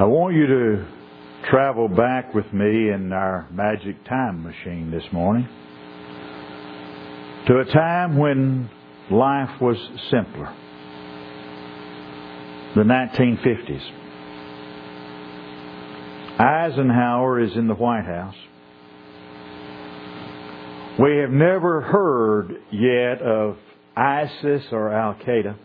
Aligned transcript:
I 0.00 0.04
want 0.04 0.34
you 0.34 0.46
to 0.46 0.86
travel 1.50 1.86
back 1.86 2.32
with 2.32 2.50
me 2.54 2.88
in 2.88 3.12
our 3.12 3.46
magic 3.52 4.02
time 4.06 4.42
machine 4.42 4.90
this 4.90 5.04
morning 5.12 5.46
to 7.46 7.58
a 7.58 7.66
time 7.66 8.16
when 8.16 8.70
life 9.10 9.60
was 9.60 9.76
simpler. 10.10 10.56
The 12.76 12.80
1950s. 12.80 13.90
Eisenhower 16.40 17.40
is 17.40 17.54
in 17.54 17.68
the 17.68 17.74
White 17.74 18.06
House. 18.06 18.36
We 20.98 21.18
have 21.18 21.30
never 21.30 21.82
heard 21.82 22.54
yet 22.72 23.20
of 23.20 23.58
ISIS 23.94 24.62
or 24.72 24.94
Al 24.94 25.12
Qaeda. 25.16 25.58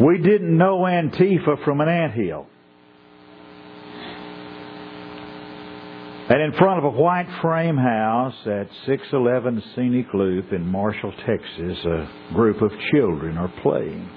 We 0.00 0.18
didn't 0.18 0.56
know 0.56 0.78
Antifa 0.78 1.62
from 1.64 1.80
an 1.82 1.88
anthill. 1.88 2.46
And 6.30 6.40
in 6.40 6.52
front 6.52 6.78
of 6.78 6.84
a 6.84 6.96
white 6.96 7.26
frame 7.42 7.76
house 7.76 8.36
at 8.46 8.68
611 8.86 9.62
Scenic 9.74 10.14
Loop 10.14 10.52
in 10.52 10.64
Marshall, 10.64 11.12
Texas, 11.26 11.84
a 11.84 12.08
group 12.32 12.62
of 12.62 12.70
children 12.92 13.36
are 13.36 13.52
playing. 13.62 14.08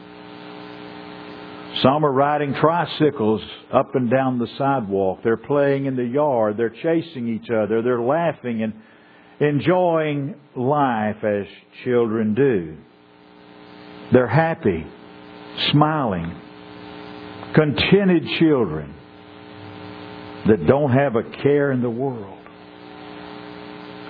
Some 1.82 2.06
are 2.06 2.14
riding 2.14 2.54
tricycles 2.54 3.42
up 3.74 3.96
and 3.96 4.10
down 4.10 4.38
the 4.38 4.48
sidewalk. 4.60 5.20
They're 5.24 5.38
playing 5.38 5.88
in 5.88 5.96
the 5.96 6.06
yard. 6.06 6.56
They're 6.56 6.70
chasing 6.70 7.28
each 7.28 7.50
other. 7.50 7.82
They're 7.82 8.00
laughing 8.00 8.62
and 8.62 8.74
enjoying 9.40 10.36
life 10.56 11.24
as 11.24 11.48
children 11.84 12.36
do. 12.36 12.78
They're 14.14 14.28
happy, 14.28 14.86
smiling, 15.72 16.36
contented 17.54 18.28
children 18.40 18.94
that 20.48 20.66
don't 20.68 20.92
have 20.92 21.16
a 21.16 21.24
care 21.24 21.72
in 21.72 21.82
the 21.82 21.90
world. 21.90 22.40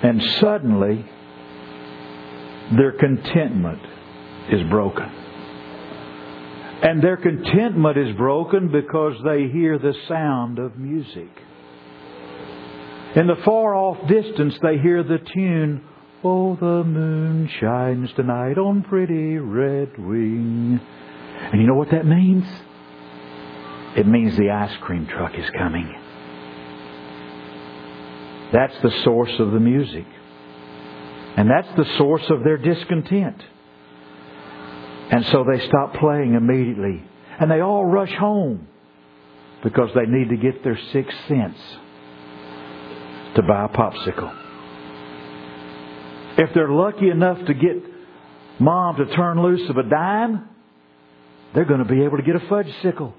And 0.04 0.22
suddenly, 0.40 1.06
their 2.76 2.92
contentment 2.94 3.82
is 4.52 4.70
broken. 4.70 5.10
And 6.84 7.02
their 7.02 7.18
contentment 7.18 7.98
is 7.98 8.16
broken 8.18 8.70
because 8.70 9.16
they 9.24 9.48
hear 9.48 9.78
the 9.78 9.94
sound 10.08 10.60
of 10.60 10.78
music. 10.78 11.30
In 13.16 13.28
the 13.28 13.38
far 13.46 13.76
off 13.76 14.08
distance, 14.08 14.56
they 14.62 14.78
hear 14.80 15.04
the 15.04 15.20
tune, 15.34 15.84
Oh, 16.26 16.56
the 16.56 16.84
moon 16.84 17.50
shines 17.60 18.10
tonight 18.14 18.58
on 18.58 18.82
pretty 18.84 19.38
red 19.38 19.98
wing. 19.98 20.80
And 21.52 21.62
you 21.62 21.68
know 21.68 21.76
what 21.76 21.92
that 21.92 22.06
means? 22.06 22.46
It 23.96 24.08
means 24.08 24.36
the 24.38 24.50
ice 24.50 24.76
cream 24.82 25.08
truck 25.08 25.38
is 25.38 25.50
coming. 25.52 25.94
That's 28.52 28.76
the 28.82 28.92
source 29.04 29.34
of 29.40 29.52
the 29.52 29.60
music. 29.60 30.06
And 31.36 31.50
that's 31.50 31.76
the 31.76 31.98
source 31.98 32.24
of 32.30 32.44
their 32.44 32.58
discontent. 32.58 33.42
And 35.12 35.26
so 35.28 35.44
they 35.44 35.66
stop 35.68 35.96
playing 35.96 36.36
immediately. 36.36 37.04
And 37.40 37.50
they 37.50 37.62
all 37.62 37.86
rush 37.86 38.14
home 38.14 38.68
because 39.64 39.90
they 39.96 40.06
need 40.06 40.30
to 40.30 40.38
get 40.38 40.64
their 40.64 40.78
six 40.92 41.14
cents 41.28 41.60
to 43.36 43.42
buy 43.42 43.66
a 43.66 43.70
popsicle. 43.70 44.40
If 46.38 46.54
they're 46.54 46.70
lucky 46.70 47.10
enough 47.10 47.44
to 47.46 47.54
get 47.54 47.84
mom 48.60 48.98
to 48.98 49.06
turn 49.16 49.42
loose 49.42 49.68
of 49.70 49.78
a 49.78 49.84
dime, 49.84 50.50
they're 51.54 51.66
going 51.66 51.80
to 51.80 51.86
be 51.86 52.04
able 52.04 52.18
to 52.18 52.24
get 52.24 52.36
a 52.36 52.48
fudge 52.48 52.72
sickle. 52.82 53.14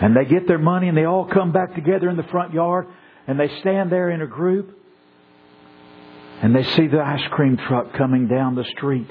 And 0.00 0.16
they 0.16 0.24
get 0.24 0.46
their 0.46 0.58
money 0.58 0.88
and 0.88 0.96
they 0.96 1.04
all 1.04 1.26
come 1.26 1.52
back 1.52 1.74
together 1.74 2.08
in 2.08 2.16
the 2.16 2.22
front 2.24 2.54
yard 2.54 2.86
and 3.26 3.38
they 3.38 3.48
stand 3.60 3.90
there 3.90 4.10
in 4.10 4.22
a 4.22 4.26
group 4.26 4.76
and 6.40 6.54
they 6.54 6.62
see 6.62 6.86
the 6.86 7.00
ice 7.00 7.26
cream 7.32 7.56
truck 7.56 7.92
coming 7.94 8.28
down 8.28 8.54
the 8.54 8.64
street. 8.76 9.08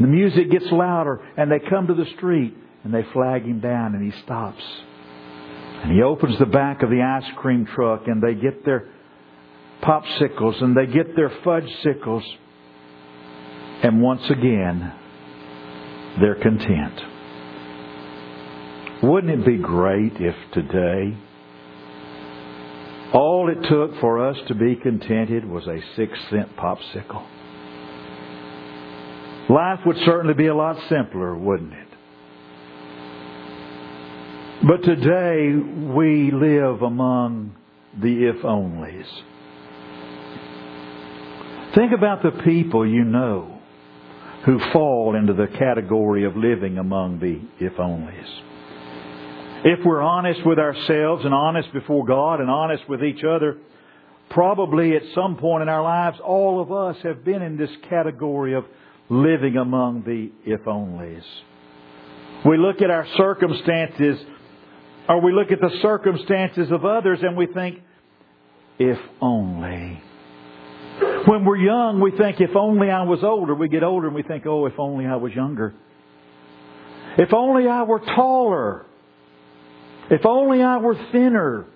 The 0.00 0.06
music 0.06 0.50
gets 0.50 0.66
louder 0.72 1.20
and 1.36 1.50
they 1.50 1.60
come 1.60 1.86
to 1.86 1.94
the 1.94 2.06
street 2.16 2.56
and 2.82 2.92
they 2.92 3.04
flag 3.12 3.44
him 3.44 3.60
down 3.60 3.94
and 3.94 4.12
he 4.12 4.20
stops. 4.22 4.62
And 5.82 5.92
he 5.92 6.02
opens 6.02 6.38
the 6.38 6.46
back 6.46 6.82
of 6.82 6.90
the 6.90 7.00
ice 7.00 7.30
cream 7.36 7.66
truck 7.66 8.06
and 8.06 8.20
they 8.20 8.34
get 8.34 8.64
their 8.64 8.88
popsicles 9.82 10.62
and 10.62 10.76
they 10.76 10.86
get 10.86 11.14
their 11.14 11.30
fudge 11.44 11.68
sickles. 11.82 12.24
And 13.82 14.02
once 14.02 14.28
again, 14.30 14.92
they're 16.20 16.40
content. 16.40 17.00
Wouldn't 19.02 19.40
it 19.40 19.46
be 19.46 19.58
great 19.58 20.12
if 20.16 20.34
today 20.52 21.16
all 23.12 23.50
it 23.50 23.68
took 23.68 24.00
for 24.00 24.28
us 24.28 24.36
to 24.48 24.54
be 24.54 24.76
contented 24.76 25.44
was 25.44 25.66
a 25.66 25.80
six 25.96 26.12
cent 26.30 26.56
popsicle? 26.56 27.26
Life 29.50 29.80
would 29.84 29.96
certainly 30.04 30.34
be 30.34 30.46
a 30.46 30.54
lot 30.54 30.76
simpler, 30.88 31.36
wouldn't 31.36 31.72
it? 31.72 31.88
But 34.66 34.84
today 34.84 35.56
we 35.92 36.30
live 36.30 36.82
among 36.82 37.56
the 38.00 38.28
if 38.28 38.36
onlys. 38.44 39.08
Think 41.74 41.92
about 41.92 42.22
the 42.22 42.42
people 42.44 42.86
you 42.86 43.02
know 43.02 43.51
who 44.44 44.58
fall 44.72 45.14
into 45.14 45.32
the 45.34 45.46
category 45.58 46.24
of 46.24 46.36
living 46.36 46.78
among 46.78 47.20
the 47.20 47.40
if 47.64 47.74
onlys. 47.74 48.40
If 49.64 49.84
we're 49.84 50.02
honest 50.02 50.44
with 50.44 50.58
ourselves 50.58 51.24
and 51.24 51.32
honest 51.32 51.72
before 51.72 52.04
God 52.04 52.40
and 52.40 52.50
honest 52.50 52.88
with 52.88 53.04
each 53.04 53.22
other, 53.22 53.58
probably 54.30 54.96
at 54.96 55.02
some 55.14 55.36
point 55.36 55.62
in 55.62 55.68
our 55.68 55.82
lives, 55.82 56.18
all 56.24 56.60
of 56.60 56.72
us 56.72 56.96
have 57.04 57.24
been 57.24 57.42
in 57.42 57.56
this 57.56 57.70
category 57.88 58.54
of 58.54 58.64
living 59.08 59.56
among 59.56 60.02
the 60.02 60.32
if 60.44 60.62
onlys. 60.62 61.22
We 62.44 62.56
look 62.56 62.82
at 62.82 62.90
our 62.90 63.06
circumstances, 63.16 64.18
or 65.08 65.20
we 65.20 65.32
look 65.32 65.52
at 65.52 65.60
the 65.60 65.78
circumstances 65.80 66.72
of 66.72 66.84
others 66.84 67.20
and 67.22 67.36
we 67.36 67.46
think, 67.46 67.78
if 68.80 68.98
only. 69.20 70.02
When 71.26 71.44
we're 71.44 71.56
young, 71.56 72.00
we 72.00 72.10
think, 72.10 72.40
if 72.40 72.56
only 72.56 72.90
I 72.90 73.02
was 73.02 73.22
older. 73.22 73.54
We 73.54 73.68
get 73.68 73.82
older 73.82 74.06
and 74.08 74.16
we 74.16 74.22
think, 74.22 74.46
oh, 74.46 74.66
if 74.66 74.78
only 74.78 75.06
I 75.06 75.16
was 75.16 75.32
younger. 75.32 75.74
If 77.18 77.32
only 77.32 77.68
I 77.68 77.82
were 77.82 78.00
taller. 78.00 78.86
If 80.10 80.26
only 80.26 80.62
I 80.62 80.78
were 80.78 80.96
thinner. 81.12 81.66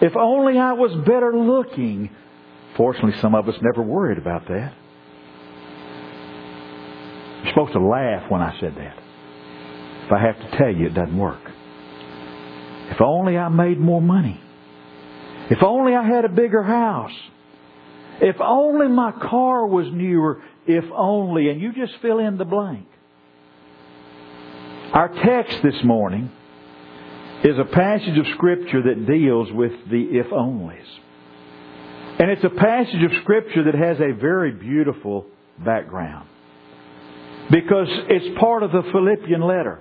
If 0.00 0.16
only 0.16 0.58
I 0.58 0.72
was 0.72 0.94
better 1.06 1.36
looking. 1.36 2.10
Fortunately, 2.76 3.20
some 3.20 3.34
of 3.34 3.48
us 3.48 3.56
never 3.60 3.82
worried 3.82 4.18
about 4.18 4.46
that. 4.48 4.72
You're 7.42 7.52
supposed 7.52 7.72
to 7.72 7.80
laugh 7.80 8.30
when 8.30 8.40
I 8.40 8.58
said 8.60 8.74
that. 8.76 8.98
If 10.06 10.12
I 10.12 10.20
have 10.20 10.38
to 10.38 10.56
tell 10.56 10.74
you, 10.74 10.86
it 10.86 10.94
doesn't 10.94 11.16
work. 11.16 11.40
If 12.90 13.00
only 13.00 13.36
I 13.36 13.48
made 13.48 13.78
more 13.78 14.00
money. 14.00 14.40
If 15.50 15.62
only 15.62 15.94
I 15.94 16.02
had 16.02 16.24
a 16.24 16.28
bigger 16.28 16.62
house. 16.62 17.12
If 18.20 18.36
only 18.40 18.88
my 18.88 19.12
car 19.12 19.66
was 19.66 19.86
newer. 19.92 20.42
If 20.66 20.84
only. 20.94 21.48
And 21.48 21.60
you 21.60 21.72
just 21.72 21.92
fill 22.02 22.18
in 22.18 22.36
the 22.36 22.44
blank. 22.44 22.86
Our 24.92 25.08
text 25.08 25.58
this 25.62 25.82
morning 25.84 26.30
is 27.44 27.58
a 27.58 27.64
passage 27.64 28.18
of 28.18 28.26
Scripture 28.34 28.82
that 28.82 29.06
deals 29.06 29.48
with 29.52 29.72
the 29.90 30.02
if 30.02 30.26
onlys. 30.26 30.84
And 32.18 32.30
it's 32.30 32.44
a 32.44 32.50
passage 32.50 33.02
of 33.02 33.12
Scripture 33.22 33.64
that 33.64 33.74
has 33.74 33.98
a 33.98 34.12
very 34.12 34.52
beautiful 34.52 35.26
background. 35.64 36.28
Because 37.50 37.88
it's 38.08 38.38
part 38.38 38.62
of 38.62 38.72
the 38.72 38.82
Philippian 38.92 39.40
letter. 39.40 39.80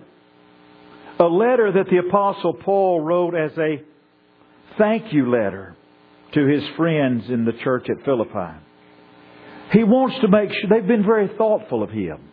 A 1.19 1.25
letter 1.25 1.73
that 1.73 1.87
the 1.89 1.97
Apostle 1.97 2.53
Paul 2.53 3.01
wrote 3.01 3.35
as 3.35 3.51
a 3.57 3.83
thank 4.77 5.11
you 5.11 5.29
letter 5.29 5.75
to 6.33 6.45
his 6.45 6.63
friends 6.77 7.29
in 7.29 7.45
the 7.45 7.53
church 7.63 7.87
at 7.89 8.03
Philippi. 8.05 8.57
He 9.71 9.83
wants 9.83 10.19
to 10.21 10.27
make 10.27 10.51
sure, 10.51 10.69
they've 10.69 10.87
been 10.87 11.05
very 11.05 11.27
thoughtful 11.37 11.83
of 11.83 11.91
him. 11.91 12.29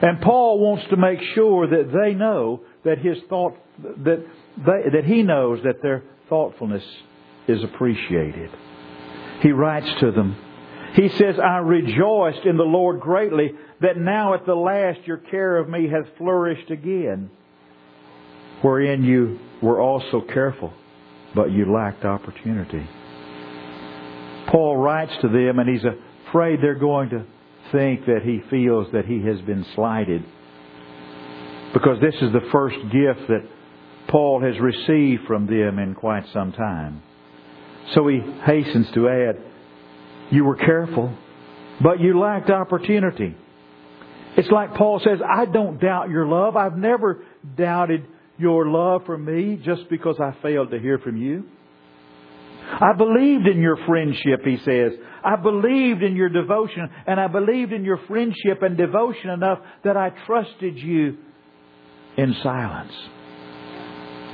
And 0.00 0.20
Paul 0.20 0.58
wants 0.58 0.84
to 0.90 0.96
make 0.96 1.20
sure 1.34 1.66
that 1.66 1.92
they 1.92 2.14
know 2.14 2.62
that 2.84 2.98
his 2.98 3.18
thought, 3.28 3.54
that, 4.04 4.26
they, 4.58 4.90
that 4.90 5.04
he 5.04 5.22
knows 5.22 5.60
that 5.64 5.82
their 5.82 6.02
thoughtfulness 6.28 6.84
is 7.46 7.62
appreciated. 7.62 8.50
He 9.40 9.52
writes 9.52 9.88
to 10.00 10.10
them, 10.10 10.36
he 10.94 11.08
says, 11.08 11.38
I 11.38 11.58
rejoiced 11.58 12.44
in 12.44 12.56
the 12.56 12.64
Lord 12.64 13.00
greatly 13.00 13.52
that 13.80 13.96
now 13.98 14.34
at 14.34 14.46
the 14.46 14.54
last 14.54 15.00
your 15.06 15.16
care 15.16 15.56
of 15.56 15.68
me 15.68 15.88
has 15.88 16.04
flourished 16.18 16.70
again, 16.70 17.30
wherein 18.62 19.02
you 19.02 19.38
were 19.60 19.80
also 19.80 20.20
careful, 20.20 20.72
but 21.34 21.50
you 21.50 21.72
lacked 21.72 22.04
opportunity. 22.04 22.86
Paul 24.50 24.76
writes 24.76 25.12
to 25.22 25.28
them 25.28 25.58
and 25.58 25.68
he's 25.68 25.84
afraid 26.28 26.60
they're 26.62 26.74
going 26.78 27.10
to 27.10 27.24
think 27.72 28.06
that 28.06 28.20
he 28.24 28.40
feels 28.50 28.86
that 28.92 29.06
he 29.06 29.22
has 29.22 29.40
been 29.42 29.64
slighted 29.74 30.24
because 31.72 32.00
this 32.00 32.14
is 32.14 32.32
the 32.32 32.48
first 32.52 32.76
gift 32.84 33.28
that 33.28 33.42
Paul 34.08 34.40
has 34.42 34.54
received 34.60 35.26
from 35.26 35.46
them 35.46 35.78
in 35.78 35.94
quite 35.94 36.24
some 36.32 36.52
time. 36.52 37.02
So 37.94 38.06
he 38.06 38.20
hastens 38.46 38.86
to 38.94 39.08
add, 39.08 39.42
You 40.30 40.44
were 40.44 40.56
careful, 40.56 41.12
but 41.82 42.00
you 42.00 42.18
lacked 42.18 42.50
opportunity. 42.50 43.36
It's 44.36 44.50
like 44.50 44.74
Paul 44.74 45.00
says, 45.02 45.18
I 45.24 45.46
don't 45.46 45.80
doubt 45.80 46.10
your 46.10 46.26
love. 46.26 46.56
I've 46.56 46.76
never 46.76 47.24
doubted 47.56 48.06
your 48.36 48.68
love 48.68 49.02
for 49.06 49.16
me 49.16 49.60
just 49.64 49.88
because 49.88 50.16
I 50.20 50.36
failed 50.42 50.70
to 50.70 50.78
hear 50.78 50.98
from 50.98 51.16
you. 51.16 51.44
I 52.66 52.96
believed 52.96 53.46
in 53.46 53.60
your 53.60 53.76
friendship, 53.86 54.40
he 54.44 54.56
says. 54.64 54.92
I 55.22 55.36
believed 55.36 56.02
in 56.02 56.16
your 56.16 56.28
devotion, 56.28 56.88
and 57.06 57.20
I 57.20 57.28
believed 57.28 57.72
in 57.72 57.84
your 57.84 58.00
friendship 58.08 58.62
and 58.62 58.76
devotion 58.76 59.30
enough 59.30 59.58
that 59.84 59.96
I 59.96 60.10
trusted 60.26 60.76
you 60.76 61.16
in 62.16 62.34
silence. 62.42 62.92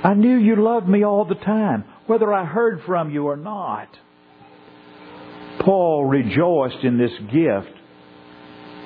I 0.02 0.14
knew 0.14 0.36
you 0.38 0.56
loved 0.56 0.88
me 0.88 1.04
all 1.04 1.24
the 1.26 1.34
time, 1.34 1.84
whether 2.06 2.32
I 2.32 2.44
heard 2.44 2.80
from 2.86 3.10
you 3.10 3.26
or 3.26 3.36
not. 3.36 3.88
Paul 5.60 6.06
rejoiced 6.06 6.82
in 6.84 6.96
this 6.96 7.12
gift 7.30 7.76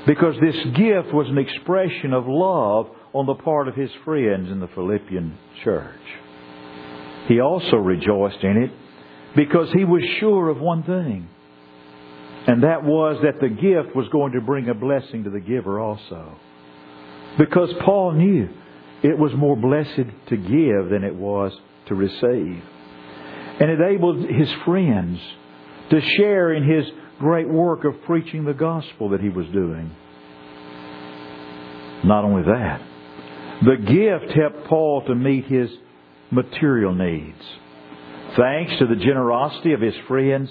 because 0.07 0.35
this 0.41 0.57
gift 0.75 1.15
was 1.15 1.29
an 1.29 1.39
expression 1.39 2.13
of 2.13 2.25
love 2.27 2.94
on 3.15 3.27
the 3.27 3.35
part 3.35 3.69
of 3.69 3.77
his 3.77 3.91
friends 4.05 4.51
in 4.51 4.59
the 4.59 4.69
Philippian 4.75 5.39
church. 5.63 6.01
He 7.29 7.41
also 7.41 7.77
rejoiced 7.77 8.43
in 8.43 8.57
it 8.65 8.71
because 9.37 9.73
he 9.73 9.85
was 9.85 10.03
sure 10.19 10.49
of 10.51 10.59
one 10.59 10.83
thing, 10.83 11.29
and 12.47 12.65
that 12.65 12.85
was 12.85 13.23
that 13.23 13.41
the 13.41 13.49
gift 13.49 13.97
was 13.97 14.09
going 14.11 14.33
to 14.33 14.41
bring 14.41 14.69
a 14.69 14.75
blessing 14.75 15.25
to 15.25 15.31
the 15.31 15.41
giver 15.41 15.81
also. 15.81 16.37
Because 17.39 17.73
Paul 17.85 18.13
knew 18.13 18.49
it 19.03 19.19
was 19.19 19.33
more 19.35 19.57
blessed 19.57 20.11
to 20.29 20.37
give 20.37 20.91
than 20.91 21.05
it 21.05 21.15
was 21.15 21.53
to 21.87 21.95
receive. 21.95 22.63
And 23.61 23.71
it 23.71 23.81
enabled 23.81 24.29
his 24.29 24.49
friends 24.65 25.21
to 25.91 26.01
share 26.17 26.53
in 26.53 26.69
his 26.69 26.85
great 27.21 27.49
work 27.49 27.85
of 27.85 28.03
preaching 28.07 28.45
the 28.45 28.55
gospel 28.55 29.11
that 29.11 29.21
he 29.21 29.29
was 29.29 29.47
doing. 29.47 29.95
Not 32.05 32.25
only 32.25 32.43
that, 32.43 32.83
the 33.63 33.77
gift 33.77 34.37
helped 34.37 34.67
Paul 34.69 35.05
to 35.07 35.15
meet 35.15 35.47
his 35.47 35.71
material 36.31 36.95
needs. 36.95 37.41
Thanks 38.37 38.73
to 38.81 38.87
the 38.87 38.97
generosity 38.97 39.73
of 39.73 39.81
his 39.81 39.95
friends, 40.09 40.51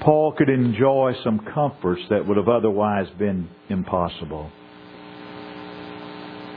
Paul 0.00 0.32
could 0.32 0.48
enjoy 0.48 1.14
some 1.24 1.40
comforts 1.52 2.02
that 2.10 2.26
would 2.26 2.36
have 2.36 2.48
otherwise 2.48 3.08
been 3.18 3.48
impossible. 3.68 4.50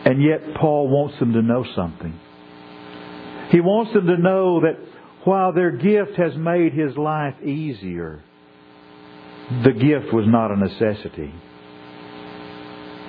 And 0.05 0.21
yet, 0.21 0.55
Paul 0.55 0.87
wants 0.89 1.19
them 1.19 1.33
to 1.33 1.41
know 1.41 1.65
something. 1.75 2.19
He 3.49 3.59
wants 3.59 3.93
them 3.93 4.07
to 4.07 4.17
know 4.17 4.61
that 4.61 4.77
while 5.23 5.53
their 5.53 5.71
gift 5.71 6.17
has 6.17 6.35
made 6.35 6.73
his 6.73 6.95
life 6.95 7.35
easier, 7.43 8.23
the 9.63 9.71
gift 9.71 10.13
was 10.13 10.25
not 10.27 10.51
a 10.51 10.57
necessity. 10.57 11.33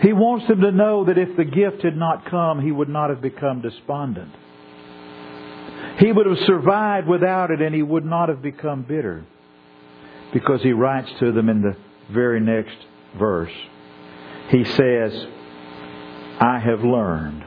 He 0.02 0.12
wants 0.12 0.46
them 0.46 0.60
to 0.60 0.70
know 0.70 1.04
that 1.04 1.18
if 1.18 1.36
the 1.36 1.44
gift 1.44 1.82
had 1.82 1.96
not 1.96 2.26
come, 2.30 2.60
he 2.60 2.70
would 2.70 2.88
not 2.88 3.10
have 3.10 3.20
become 3.20 3.62
despondent. 3.62 4.32
He 5.98 6.12
would 6.12 6.26
have 6.26 6.38
survived 6.46 7.08
without 7.08 7.50
it 7.50 7.60
and 7.60 7.74
he 7.74 7.82
would 7.82 8.04
not 8.04 8.28
have 8.28 8.40
become 8.40 8.82
bitter. 8.82 9.24
Because 10.32 10.62
he 10.62 10.72
writes 10.72 11.10
to 11.18 11.32
them 11.32 11.48
in 11.48 11.62
the 11.62 11.76
very 12.12 12.40
next 12.40 12.76
verse. 13.18 13.52
He 14.50 14.64
says, 14.64 15.26
I 16.40 16.60
have 16.64 16.80
learned 16.84 17.44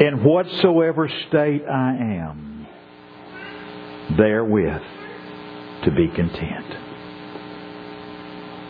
in 0.00 0.24
whatsoever 0.24 1.08
state 1.28 1.62
I 1.64 1.94
am, 1.94 2.66
therewith 4.16 4.82
to 5.84 5.90
be 5.92 6.08
content. 6.08 6.83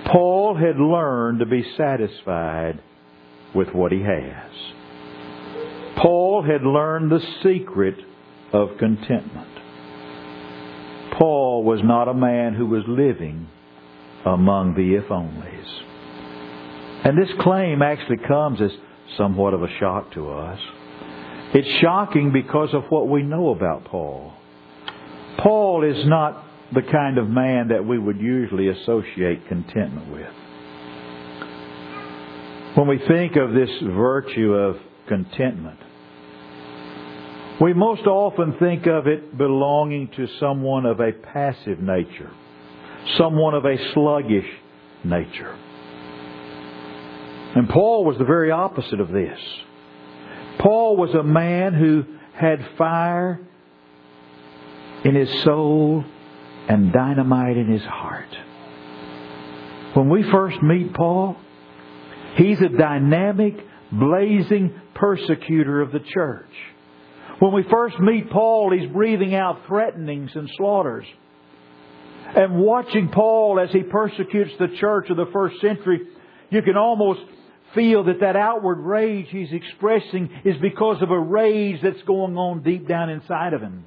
Paul 0.07 0.57
had 0.57 0.79
learned 0.79 1.41
to 1.41 1.47
be 1.47 1.65
satisfied 1.77 2.81
with 3.55 3.69
what 3.69 3.93
he 3.93 4.01
has. 4.01 4.51
Paul 5.97 6.43
had 6.43 6.63
learned 6.63 7.11
the 7.11 7.25
secret 7.43 7.97
of 8.53 8.77
contentment. 8.79 9.49
Paul 11.19 11.65
was 11.65 11.81
not 11.83 12.09
a 12.09 12.15
man 12.15 12.55
who 12.55 12.67
was 12.67 12.83
living 12.89 13.49
among 14.27 14.75
the 14.75 14.95
if 14.95 15.05
onlys. 15.09 15.81
And 17.05 17.17
this 17.17 17.31
claim 17.41 17.83
actually 17.83 18.19
comes 18.27 18.61
as 18.61 18.73
somewhat 19.17 19.55
of 19.55 19.63
a 19.63 19.79
shock 19.79 20.13
to 20.15 20.31
us. 20.31 20.59
It's 21.55 21.81
shocking 21.81 22.33
because 22.33 22.71
of 22.73 22.85
what 22.89 23.09
we 23.09 23.23
know 23.23 23.51
about 23.51 23.85
Paul. 23.85 24.33
Paul 25.39 25.85
is 25.85 26.05
not 26.07 26.44
the 26.73 26.83
kind 26.83 27.19
of 27.19 27.29
man 27.29 27.69
that 27.69 27.85
we 27.85 27.99
would 27.99 28.19
usually 28.19 28.69
associate 28.69 29.47
contentment 29.49 30.11
with. 30.11 30.31
When 32.77 32.89
we 32.89 32.99
think 33.07 33.37
of 33.37 33.53
this 33.53 33.71
virtue 33.83 34.53
of 34.53 34.77
contentment, 35.07 35.79
we 37.61 37.73
most 37.73 38.07
often 38.07 38.57
think 38.59 38.87
of 38.87 39.07
it 39.07 39.39
belonging 39.39 40.09
to 40.17 40.27
someone 40.41 40.87
of 40.87 40.99
a 40.99 41.13
passive 41.13 41.79
nature, 41.79 42.31
someone 43.17 43.55
of 43.55 43.65
a 43.65 43.77
sluggish 43.93 44.49
nature. 45.05 45.57
And 47.55 47.69
Paul 47.69 48.05
was 48.05 48.19
the 48.19 48.25
very 48.25 48.51
opposite 48.51 48.99
of 48.99 49.13
this. 49.13 49.39
Paul 50.59 50.97
was 50.97 51.15
a 51.15 51.23
man 51.23 51.75
who 51.75 52.05
had 52.35 52.59
fire 52.77 53.39
in 55.05 55.15
his 55.15 55.29
soul 55.45 56.05
and 56.69 56.93
dynamite 56.93 57.57
in 57.57 57.71
his 57.71 57.83
heart. 57.83 58.29
When 59.95 60.09
we 60.09 60.29
first 60.31 60.63
meet 60.63 60.93
Paul, 60.95 61.37
he's 62.37 62.61
a 62.61 62.69
dynamic, 62.69 63.55
blazing 63.93 64.81
persecutor 64.95 65.81
of 65.81 65.93
the 65.93 66.01
church. 66.01 66.51
When 67.39 67.53
we 67.53 67.65
first 67.71 67.99
meet 68.01 68.31
Paul, 68.31 68.73
he's 68.77 68.91
breathing 68.91 69.35
out 69.35 69.67
threatenings 69.67 70.31
and 70.35 70.49
slaughters. 70.57 71.05
And 72.37 72.59
watching 72.59 73.09
Paul 73.09 73.61
as 73.61 73.71
he 73.71 73.83
persecutes 73.83 74.53
the 74.59 74.77
church 74.81 75.11
of 75.11 75.17
the 75.17 75.31
first 75.33 75.61
century, 75.61 76.01
you 76.51 76.63
can 76.63 76.77
almost 76.77 77.21
feel 77.75 78.05
that 78.05 78.21
that 78.21 78.37
outward 78.37 78.79
rage 78.79 79.27
he's 79.31 79.53
expressing 79.53 80.31
is 80.45 80.57
because 80.61 81.03
of 81.03 81.11
a 81.11 81.19
rage 81.19 81.81
that's 81.83 82.03
going 82.03 82.37
on 82.37 82.63
deep 82.63 82.89
down 82.89 83.11
inside 83.11 83.53
of 83.53 83.61
him. 83.61 83.85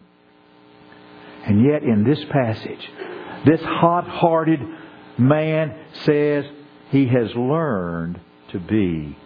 And 1.48 1.66
yet 1.66 1.82
in 1.82 2.04
this 2.04 2.20
passage, 2.30 2.90
this 3.46 3.62
hot-hearted 3.62 4.60
man 5.18 5.80
says 6.04 6.44
he 6.90 7.08
has 7.08 7.34
learned 7.36 8.20
to 8.52 8.60
be 8.60 9.18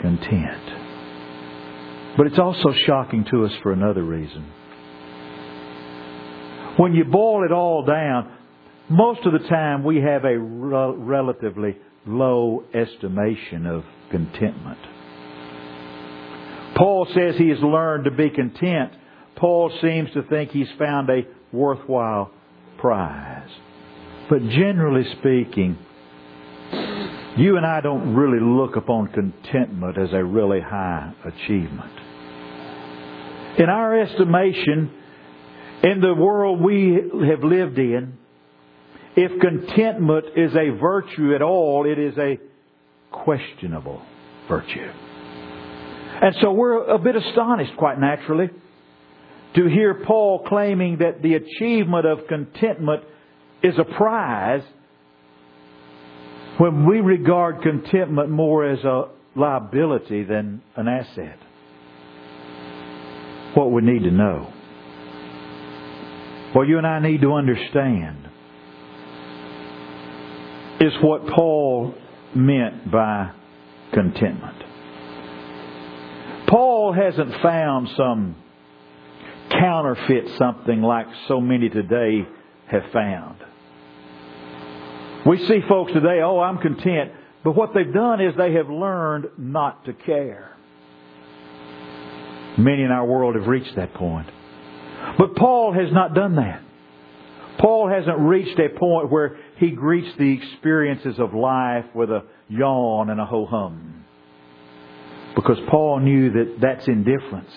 content. 0.00 2.16
But 2.16 2.26
it's 2.26 2.38
also 2.38 2.72
shocking 2.84 3.24
to 3.30 3.44
us 3.44 3.52
for 3.62 3.72
another 3.72 4.02
reason. 4.02 4.44
When 6.78 6.94
you 6.94 7.04
boil 7.04 7.44
it 7.44 7.52
all 7.52 7.84
down, 7.84 8.32
most 8.88 9.24
of 9.24 9.32
the 9.32 9.48
time 9.48 9.84
we 9.84 10.00
have 10.00 10.24
a 10.24 10.36
relatively 10.36 11.76
low 12.06 12.64
estimation 12.74 13.66
of 13.66 13.84
contentment. 14.10 14.78
Paul 16.76 17.06
says 17.14 17.36
he 17.36 17.50
has 17.50 17.60
learned 17.60 18.04
to 18.04 18.10
be 18.10 18.30
content. 18.30 18.92
Paul 19.36 19.70
seems 19.80 20.10
to 20.14 20.22
think 20.22 20.50
he's 20.50 20.70
found 20.78 21.08
a 21.10 21.22
worthwhile 21.52 22.30
prize. 22.78 23.50
But 24.30 24.40
generally 24.48 25.04
speaking, 25.18 25.78
you 27.36 27.56
and 27.56 27.64
I 27.64 27.80
don't 27.80 28.14
really 28.14 28.40
look 28.40 28.76
upon 28.76 29.08
contentment 29.08 29.96
as 29.96 30.12
a 30.12 30.22
really 30.22 30.60
high 30.60 31.12
achievement. 31.24 31.92
In 33.58 33.68
our 33.68 34.00
estimation, 34.00 34.90
in 35.82 36.00
the 36.00 36.14
world 36.14 36.60
we 36.60 36.94
have 37.28 37.42
lived 37.42 37.78
in, 37.78 38.14
if 39.16 39.40
contentment 39.40 40.26
is 40.36 40.52
a 40.54 40.78
virtue 40.78 41.34
at 41.34 41.42
all, 41.42 41.86
it 41.86 41.98
is 41.98 42.16
a 42.18 42.38
questionable 43.10 44.02
virtue. 44.48 44.90
And 46.20 46.36
so 46.40 46.52
we're 46.52 46.84
a 46.84 46.98
bit 46.98 47.16
astonished, 47.16 47.76
quite 47.76 47.98
naturally, 47.98 48.50
to 49.58 49.66
hear 49.66 50.02
Paul 50.06 50.44
claiming 50.46 50.98
that 50.98 51.20
the 51.20 51.34
achievement 51.34 52.06
of 52.06 52.28
contentment 52.28 53.02
is 53.60 53.74
a 53.76 53.84
prize 53.84 54.62
when 56.58 56.88
we 56.88 57.00
regard 57.00 57.60
contentment 57.62 58.30
more 58.30 58.64
as 58.64 58.78
a 58.84 59.08
liability 59.34 60.22
than 60.22 60.62
an 60.76 60.86
asset. 60.86 61.38
What 63.54 63.72
we 63.72 63.82
need 63.82 64.04
to 64.04 64.12
know. 64.12 64.52
What 66.52 66.68
you 66.68 66.78
and 66.78 66.86
I 66.86 67.00
need 67.00 67.20
to 67.22 67.32
understand 67.32 68.28
is 70.80 70.92
what 71.02 71.26
Paul 71.34 71.94
meant 72.32 72.92
by 72.92 73.32
contentment. 73.92 74.62
Paul 76.48 76.92
hasn't 76.92 77.42
found 77.42 77.88
some 77.96 78.36
counterfeit 79.50 80.36
something 80.38 80.82
like 80.82 81.06
so 81.26 81.40
many 81.40 81.68
today 81.68 82.26
have 82.66 82.84
found. 82.92 83.36
We 85.26 85.38
see 85.46 85.60
folks 85.68 85.92
today, 85.92 86.20
oh, 86.22 86.40
I'm 86.40 86.58
content. 86.58 87.12
But 87.44 87.52
what 87.52 87.74
they've 87.74 87.92
done 87.92 88.20
is 88.20 88.34
they 88.36 88.54
have 88.54 88.68
learned 88.68 89.26
not 89.36 89.84
to 89.84 89.92
care. 89.92 90.56
Many 92.56 92.82
in 92.82 92.90
our 92.90 93.06
world 93.06 93.36
have 93.36 93.46
reached 93.46 93.76
that 93.76 93.94
point. 93.94 94.28
But 95.16 95.36
Paul 95.36 95.72
has 95.72 95.92
not 95.92 96.14
done 96.14 96.36
that. 96.36 96.62
Paul 97.58 97.88
hasn't 97.88 98.18
reached 98.18 98.58
a 98.58 98.68
point 98.78 99.10
where 99.10 99.38
he 99.56 99.70
greets 99.70 100.16
the 100.18 100.32
experiences 100.32 101.18
of 101.18 101.34
life 101.34 101.84
with 101.94 102.10
a 102.10 102.24
yawn 102.48 103.10
and 103.10 103.20
a 103.20 103.26
ho 103.26 103.46
hum. 103.46 104.04
Because 105.34 105.58
Paul 105.68 106.00
knew 106.00 106.30
that 106.30 106.56
that's 106.60 106.86
indifference. 106.88 107.50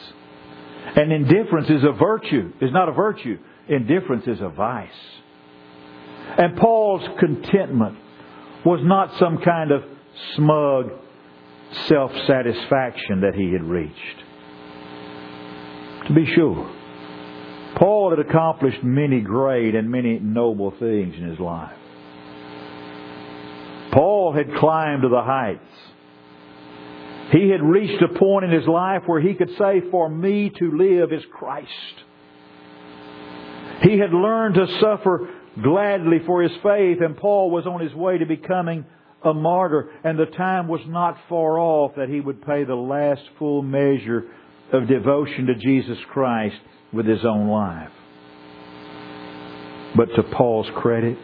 And 0.95 1.11
indifference 1.11 1.69
is 1.69 1.83
a 1.83 1.91
virtue, 1.91 2.51
is 2.61 2.71
not 2.71 2.89
a 2.89 2.91
virtue. 2.91 3.37
Indifference 3.67 4.27
is 4.27 4.39
a 4.41 4.49
vice. 4.49 4.89
And 6.37 6.57
Paul's 6.57 7.07
contentment 7.19 7.97
was 8.65 8.79
not 8.83 9.17
some 9.19 9.39
kind 9.43 9.71
of 9.71 9.83
smug 10.35 10.91
self 11.87 12.11
satisfaction 12.27 13.21
that 13.21 13.33
he 13.35 13.51
had 13.51 13.63
reached. 13.63 13.95
To 16.07 16.13
be 16.13 16.25
sure, 16.35 16.69
Paul 17.77 18.09
had 18.09 18.19
accomplished 18.19 18.83
many 18.83 19.21
great 19.21 19.75
and 19.75 19.89
many 19.89 20.19
noble 20.19 20.71
things 20.71 21.15
in 21.15 21.29
his 21.29 21.39
life. 21.39 21.77
Paul 23.91 24.33
had 24.33 24.55
climbed 24.55 25.03
to 25.03 25.09
the 25.09 25.21
heights. 25.21 25.59
He 27.31 27.49
had 27.49 27.61
reached 27.61 28.01
a 28.03 28.19
point 28.19 28.45
in 28.45 28.51
his 28.51 28.67
life 28.67 29.03
where 29.05 29.21
he 29.21 29.33
could 29.33 29.49
say, 29.57 29.81
For 29.89 30.09
me 30.09 30.49
to 30.49 30.77
live 30.77 31.13
is 31.13 31.23
Christ. 31.31 31.69
He 33.83 33.97
had 33.97 34.11
learned 34.11 34.55
to 34.55 34.67
suffer 34.79 35.29
gladly 35.63 36.19
for 36.25 36.43
his 36.43 36.51
faith, 36.61 36.97
and 37.01 37.15
Paul 37.17 37.49
was 37.49 37.65
on 37.65 37.79
his 37.79 37.93
way 37.93 38.17
to 38.17 38.25
becoming 38.25 38.85
a 39.23 39.33
martyr, 39.33 39.89
and 40.03 40.19
the 40.19 40.25
time 40.25 40.67
was 40.67 40.81
not 40.87 41.17
far 41.29 41.57
off 41.57 41.95
that 41.95 42.09
he 42.09 42.19
would 42.19 42.45
pay 42.45 42.63
the 42.63 42.75
last 42.75 43.21
full 43.39 43.61
measure 43.61 44.25
of 44.73 44.87
devotion 44.87 45.45
to 45.47 45.55
Jesus 45.55 45.97
Christ 46.11 46.57
with 46.91 47.05
his 47.05 47.23
own 47.23 47.47
life. 47.47 47.91
But 49.95 50.15
to 50.15 50.23
Paul's 50.23 50.69
credit, 50.75 51.17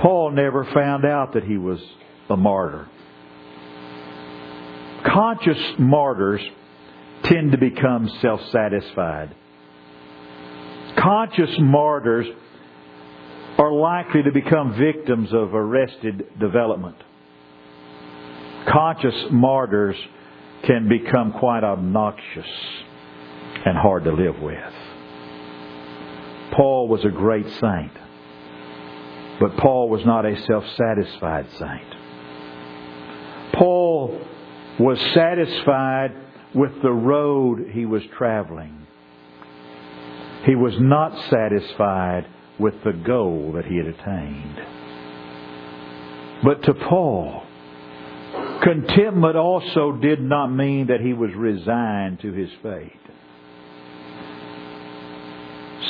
Paul 0.00 0.30
never 0.32 0.64
found 0.72 1.04
out 1.04 1.34
that 1.34 1.44
he 1.44 1.58
was 1.58 1.80
a 2.30 2.36
martyr. 2.36 2.88
Conscious 5.12 5.58
martyrs 5.78 6.40
tend 7.24 7.52
to 7.52 7.58
become 7.58 8.10
self-satisfied. 8.20 9.34
Conscious 10.98 11.54
martyrs 11.58 12.26
are 13.58 13.72
likely 13.72 14.22
to 14.22 14.32
become 14.32 14.76
victims 14.78 15.30
of 15.32 15.54
arrested 15.54 16.26
development. 16.38 16.96
Conscious 18.70 19.14
martyrs 19.30 19.96
can 20.66 20.88
become 20.88 21.32
quite 21.32 21.64
obnoxious 21.64 22.46
and 23.64 23.76
hard 23.76 24.04
to 24.04 24.12
live 24.12 24.38
with. 24.40 24.74
Paul 26.52 26.88
was 26.88 27.04
a 27.04 27.10
great 27.10 27.46
saint, 27.60 27.92
but 29.40 29.56
Paul 29.56 29.88
was 29.88 30.04
not 30.04 30.26
a 30.26 30.36
self-satisfied 30.46 31.46
saint. 31.58 31.94
Paul 33.54 34.27
was 34.78 34.98
satisfied 35.14 36.14
with 36.54 36.70
the 36.82 36.92
road 36.92 37.70
he 37.72 37.84
was 37.84 38.02
traveling. 38.16 38.86
He 40.44 40.54
was 40.54 40.74
not 40.78 41.12
satisfied 41.30 42.26
with 42.58 42.74
the 42.84 42.92
goal 42.92 43.52
that 43.56 43.64
he 43.64 43.76
had 43.76 43.86
attained. 43.86 44.56
But 46.44 46.62
to 46.62 46.74
Paul, 46.74 47.42
contentment 48.62 49.36
also 49.36 49.92
did 49.92 50.20
not 50.20 50.48
mean 50.48 50.86
that 50.88 51.00
he 51.00 51.12
was 51.12 51.30
resigned 51.34 52.20
to 52.20 52.32
his 52.32 52.48
fate. 52.62 52.92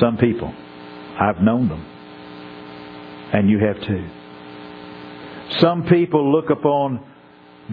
Some 0.00 0.16
people, 0.16 0.52
I've 1.20 1.42
known 1.42 1.68
them, 1.68 1.84
and 3.32 3.50
you 3.50 3.58
have 3.58 3.80
too. 3.86 4.08
Some 5.58 5.84
people 5.84 6.32
look 6.32 6.50
upon 6.50 7.04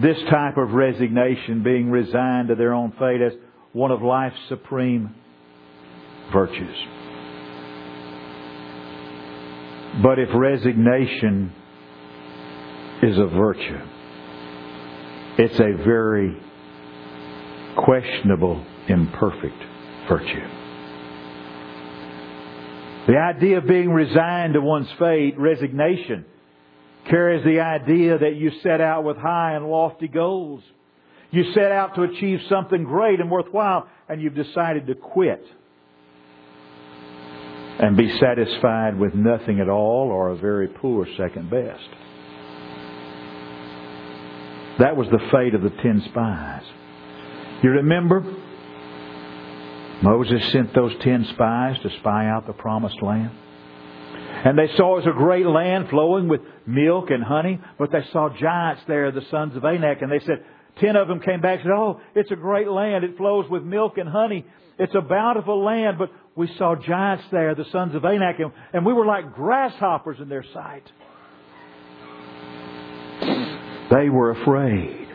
this 0.00 0.18
type 0.30 0.56
of 0.56 0.72
resignation, 0.72 1.62
being 1.62 1.90
resigned 1.90 2.48
to 2.48 2.54
their 2.54 2.74
own 2.74 2.92
fate, 2.98 3.22
as 3.22 3.32
one 3.72 3.90
of 3.90 4.02
life's 4.02 4.36
supreme 4.48 5.14
virtues. 6.32 6.76
But 10.02 10.18
if 10.18 10.28
resignation 10.34 11.52
is 13.02 13.16
a 13.16 13.26
virtue, 13.26 13.80
it's 15.38 15.58
a 15.58 15.84
very 15.84 16.36
questionable, 17.76 18.64
imperfect 18.88 19.62
virtue. 20.08 20.48
The 23.06 23.18
idea 23.18 23.58
of 23.58 23.66
being 23.66 23.90
resigned 23.90 24.54
to 24.54 24.60
one's 24.60 24.90
fate, 24.98 25.38
resignation, 25.38 26.24
carries 27.08 27.44
the 27.44 27.60
idea 27.60 28.18
that 28.18 28.36
you 28.36 28.50
set 28.62 28.80
out 28.80 29.04
with 29.04 29.16
high 29.16 29.54
and 29.54 29.66
lofty 29.66 30.08
goals. 30.08 30.62
You 31.30 31.52
set 31.52 31.72
out 31.72 31.94
to 31.96 32.02
achieve 32.02 32.40
something 32.48 32.84
great 32.84 33.20
and 33.20 33.30
worthwhile, 33.30 33.88
and 34.08 34.20
you've 34.20 34.34
decided 34.34 34.86
to 34.86 34.94
quit 34.94 35.44
and 37.78 37.96
be 37.96 38.16
satisfied 38.18 38.98
with 38.98 39.14
nothing 39.14 39.60
at 39.60 39.68
all 39.68 40.08
or 40.10 40.30
a 40.30 40.36
very 40.36 40.68
poor 40.68 41.06
second 41.16 41.50
best. 41.50 41.88
That 44.78 44.96
was 44.96 45.08
the 45.08 45.20
fate 45.30 45.54
of 45.54 45.62
the 45.62 45.70
ten 45.70 46.02
spies. 46.08 46.62
You 47.62 47.70
remember? 47.70 48.22
Moses 50.02 50.52
sent 50.52 50.74
those 50.74 50.94
ten 51.00 51.26
spies 51.32 51.78
to 51.82 51.90
spy 51.98 52.28
out 52.28 52.46
the 52.46 52.52
promised 52.52 53.00
land. 53.02 53.30
And 54.44 54.58
they 54.58 54.68
saw 54.76 54.94
it 54.98 55.04
was 55.04 55.06
a 55.06 55.18
great 55.18 55.46
land 55.46 55.88
flowing 55.88 56.28
with 56.28 56.42
milk 56.66 57.10
and 57.10 57.22
honey, 57.22 57.60
but 57.78 57.90
they 57.92 58.04
saw 58.12 58.28
giants 58.28 58.82
there, 58.88 59.10
the 59.12 59.24
sons 59.30 59.56
of 59.56 59.64
Anak, 59.64 60.02
and 60.02 60.10
they 60.10 60.20
said, 60.20 60.44
ten 60.80 60.96
of 60.96 61.08
them 61.08 61.20
came 61.20 61.40
back 61.40 61.60
and 61.60 61.64
said, 61.64 61.72
Oh, 61.72 62.00
it's 62.14 62.30
a 62.30 62.36
great 62.36 62.68
land. 62.68 63.04
It 63.04 63.16
flows 63.16 63.46
with 63.50 63.62
milk 63.62 63.98
and 63.98 64.08
honey. 64.08 64.44
It's 64.78 64.94
a 64.94 65.00
bountiful 65.00 65.64
land, 65.64 65.96
but 65.98 66.10
we 66.34 66.50
saw 66.58 66.76
giants 66.76 67.24
there, 67.32 67.54
the 67.54 67.64
sons 67.72 67.94
of 67.94 68.04
Anak, 68.04 68.38
and, 68.38 68.52
and 68.72 68.84
we 68.84 68.92
were 68.92 69.06
like 69.06 69.34
grasshoppers 69.34 70.18
in 70.20 70.28
their 70.28 70.44
sight. 70.52 70.84
They 73.90 74.10
were 74.10 74.32
afraid. 74.32 75.08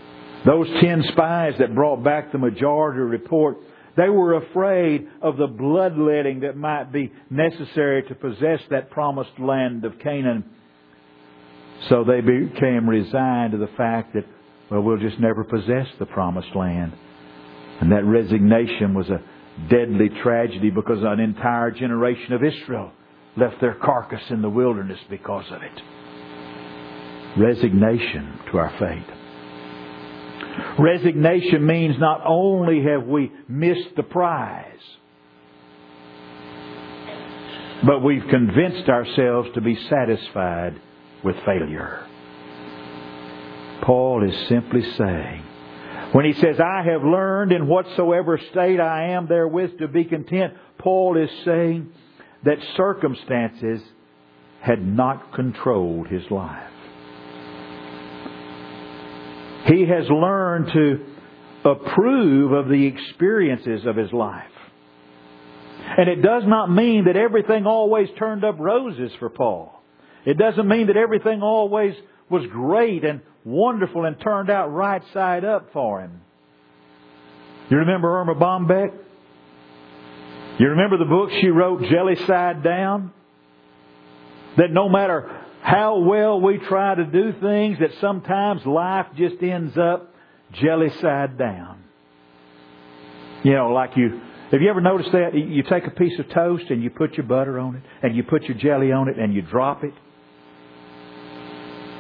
Those 0.46 0.67
ten 0.81 1.03
spies 1.12 1.53
that 1.60 1.75
brought 1.75 2.03
back 2.03 2.31
the 2.31 2.39
majority 2.39 3.01
report, 3.01 3.58
they 3.96 4.10
were 4.10 4.36
afraid 4.36 5.08
of 5.22 5.38
the 5.38 5.46
bloodletting 5.46 6.39
that 6.39 6.58
might 6.58 6.91
be 6.91 7.12
necessary 7.29 8.03
to 8.03 8.15
possess 8.15 8.62
that 8.72 8.89
promised 8.89 9.38
land 9.38 9.86
of 9.86 10.00
Canaan. 10.00 10.46
So 11.91 12.05
they 12.05 12.21
became 12.21 12.89
resigned 12.89 13.51
to 13.51 13.57
the 13.57 13.67
fact 13.75 14.13
that, 14.13 14.24
well, 14.71 14.79
we'll 14.79 14.98
just 14.98 15.19
never 15.19 15.43
possess 15.43 15.88
the 16.00 16.05
promised 16.05 16.55
land. 16.55 16.93
And 17.81 17.91
that 17.91 18.05
resignation 18.05 18.93
was 18.93 19.10
a 19.10 19.21
deadly 19.69 20.07
tragedy 20.24 20.69
because 20.69 21.00
an 21.01 21.19
entire 21.19 21.69
generation 21.69 22.31
of 22.31 22.45
Israel 22.45 22.93
left 23.36 23.60
their 23.60 23.74
carcass 23.74 24.21
in 24.29 24.41
the 24.41 24.50
wilderness 24.50 25.00
because 25.10 25.43
of 25.51 25.62
it. 25.62 25.81
Resignation 27.38 28.39
to 28.51 28.57
our 28.57 28.74
fate. 28.79 29.03
Resignation 30.79 31.65
means 31.65 31.98
not 32.00 32.21
only 32.25 32.83
have 32.86 33.05
we 33.05 33.33
missed 33.50 33.98
the 33.98 34.03
prize, 34.03 34.65
but 37.86 38.00
we've 38.00 38.29
convinced 38.29 38.88
ourselves 38.88 39.50
to 39.55 39.62
be 39.62 39.77
satisfied 39.89 40.79
with 41.24 41.36
failure. 41.46 42.06
Paul 43.84 44.28
is 44.28 44.48
simply 44.48 44.84
saying, 44.98 45.44
when 46.13 46.25
he 46.25 46.34
says, 46.34 46.60
I 46.60 46.84
have 46.84 47.04
learned 47.04 47.51
in 47.51 47.68
whatsoever 47.68 48.40
state 48.51 48.80
I 48.80 49.12
am 49.12 49.28
therewith 49.28 49.80
to 49.80 49.88
be 49.88 50.04
content, 50.04 50.54
Paul 50.78 51.18
is 51.18 51.30
saying 51.46 51.92
that 52.44 52.58
circumstances 52.75 53.82
had 54.62 54.86
not 54.86 55.34
controlled 55.34 56.08
his 56.08 56.30
life. 56.30 56.68
He 59.68 59.86
has 59.86 60.10
learned 60.10 60.72
to 60.74 61.06
approve 61.63 62.51
of 62.51 62.68
the 62.68 62.86
experiences 62.88 63.86
of 63.86 63.96
his 63.96 64.12
life. 64.12 64.46
And 65.98 66.10
it 66.10 66.22
does 66.22 66.44
not 66.46 66.72
mean 66.72 67.06
that 67.06 67.16
everything 67.16 67.66
always 67.66 68.10
turned 68.18 68.44
up 68.44 68.60
roses 68.60 69.12
for 69.20 69.30
Paul. 69.30 69.81
It 70.25 70.38
doesn't 70.38 70.68
mean 70.68 70.88
that 70.88 70.98
everything 70.98 71.42
always 71.42 71.96
was 72.30 72.46
great 72.48 73.04
and 73.04 73.22
wonderful 73.44 74.06
and 74.06 74.20
turned 74.20 74.50
out 74.50 74.72
right 74.74 75.04
side 75.13 75.44
up 75.44 75.74
for 75.74 76.01
him. 76.01 76.22
You 77.70 77.78
remember 77.78 78.20
Erma 78.20 78.36
Bombeck? 78.36 78.94
You 80.60 80.68
remember 80.68 80.98
the 80.98 81.06
book 81.06 81.32
she 81.42 81.48
wrote, 81.48 81.84
Jelly 81.84 82.16
Side 82.28 82.63
Down? 82.63 83.13
That 84.58 84.72
no 84.72 84.90
matter 84.90 85.42
how 85.62 86.00
well 86.00 86.42
we 86.42 86.58
try 86.58 86.96
to 86.96 87.06
do 87.06 87.34
things, 87.40 87.80
that 87.80 87.92
sometimes 88.01 88.66
life 88.66 89.08
just 89.16 89.42
ends 89.42 89.78
up 89.78 90.13
jelly 90.54 90.90
side 91.00 91.38
down. 91.38 91.84
You 93.44 93.54
know, 93.54 93.70
like 93.70 93.96
you, 93.96 94.22
have 94.51 94.62
you 94.62 94.70
ever 94.70 94.82
noticed 94.82 95.12
that? 95.13 95.34
You 95.34 95.63
take 95.63 95.88
a 95.88 95.92
piece 95.92 96.18
of 96.20 96.30
toast 96.30 96.66
and 96.70 96.84
you 96.84 96.90
put 96.90 97.13
your 97.13 97.25
butter 97.25 97.60
on 97.60 97.75
it, 97.75 97.84
and 98.04 98.16
you 98.16 98.24
put 98.24 98.44
your 98.44 98.58
jelly 98.58 98.92
on 98.92 99.08
it, 99.08 99.18
and 99.18 99.34
you 99.34 99.42
drop 99.42 99.84
it. 99.84 99.94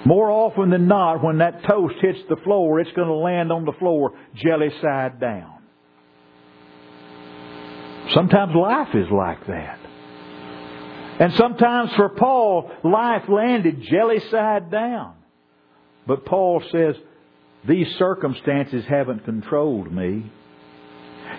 More 0.05 0.31
often 0.31 0.71
than 0.71 0.87
not, 0.87 1.23
when 1.23 1.37
that 1.39 1.63
toast 1.63 1.95
hits 2.01 2.19
the 2.27 2.37
floor, 2.37 2.79
it's 2.79 2.91
going 2.93 3.07
to 3.07 3.13
land 3.13 3.51
on 3.51 3.65
the 3.65 3.73
floor 3.73 4.13
jelly 4.35 4.71
side 4.81 5.19
down. 5.19 5.59
Sometimes 8.09 8.55
life 8.55 8.95
is 8.95 9.07
like 9.11 9.45
that. 9.47 9.79
And 11.19 11.33
sometimes 11.33 11.93
for 11.95 12.09
Paul, 12.09 12.71
life 12.83 13.29
landed 13.29 13.83
jelly 13.83 14.19
side 14.31 14.71
down. 14.71 15.13
But 16.07 16.25
Paul 16.25 16.63
says, 16.71 16.95
these 17.67 17.87
circumstances 17.97 18.83
haven't 18.85 19.23
controlled 19.23 19.91
me. 19.91 20.31